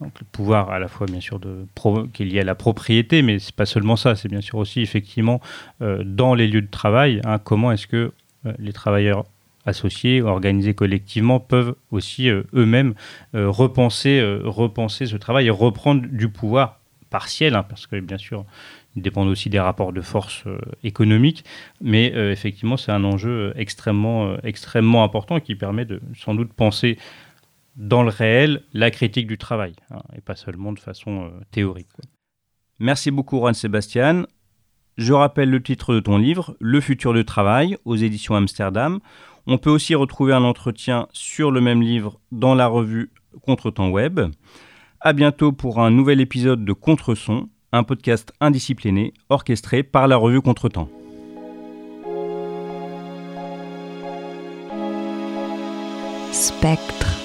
[0.00, 1.66] Donc le pouvoir à la fois bien sûr de
[2.12, 4.80] qui est lié à la propriété mais c'est pas seulement ça, c'est bien sûr aussi
[4.80, 5.40] effectivement
[5.82, 8.12] euh, dans les lieux de travail, hein, comment est-ce que
[8.46, 9.24] euh, les travailleurs
[9.66, 12.94] associés, organisés collectivement, peuvent aussi eux-mêmes
[13.34, 16.79] repenser, repenser ce travail et reprendre du pouvoir
[17.10, 18.44] partiel, hein, parce que bien sûr,
[18.96, 21.44] ils dépendent aussi des rapports de force euh, économiques,
[21.80, 26.52] mais euh, effectivement, c'est un enjeu extrêmement, euh, extrêmement important qui permet de sans doute
[26.52, 26.98] penser
[27.76, 31.88] dans le réel la critique du travail, hein, et pas seulement de façon théorique.
[32.78, 34.26] Merci beaucoup, Juan Sébastien.
[34.96, 39.00] Je rappelle le titre de ton livre, Le futur du travail, aux éditions Amsterdam.
[39.46, 43.10] On peut aussi retrouver un entretien sur le même livre dans la revue
[43.42, 44.20] Contre-temps Web.
[45.02, 50.42] À bientôt pour un nouvel épisode de Contreson, un podcast indiscipliné orchestré par la revue
[50.42, 50.90] Contretemps.
[56.32, 57.19] Spectre.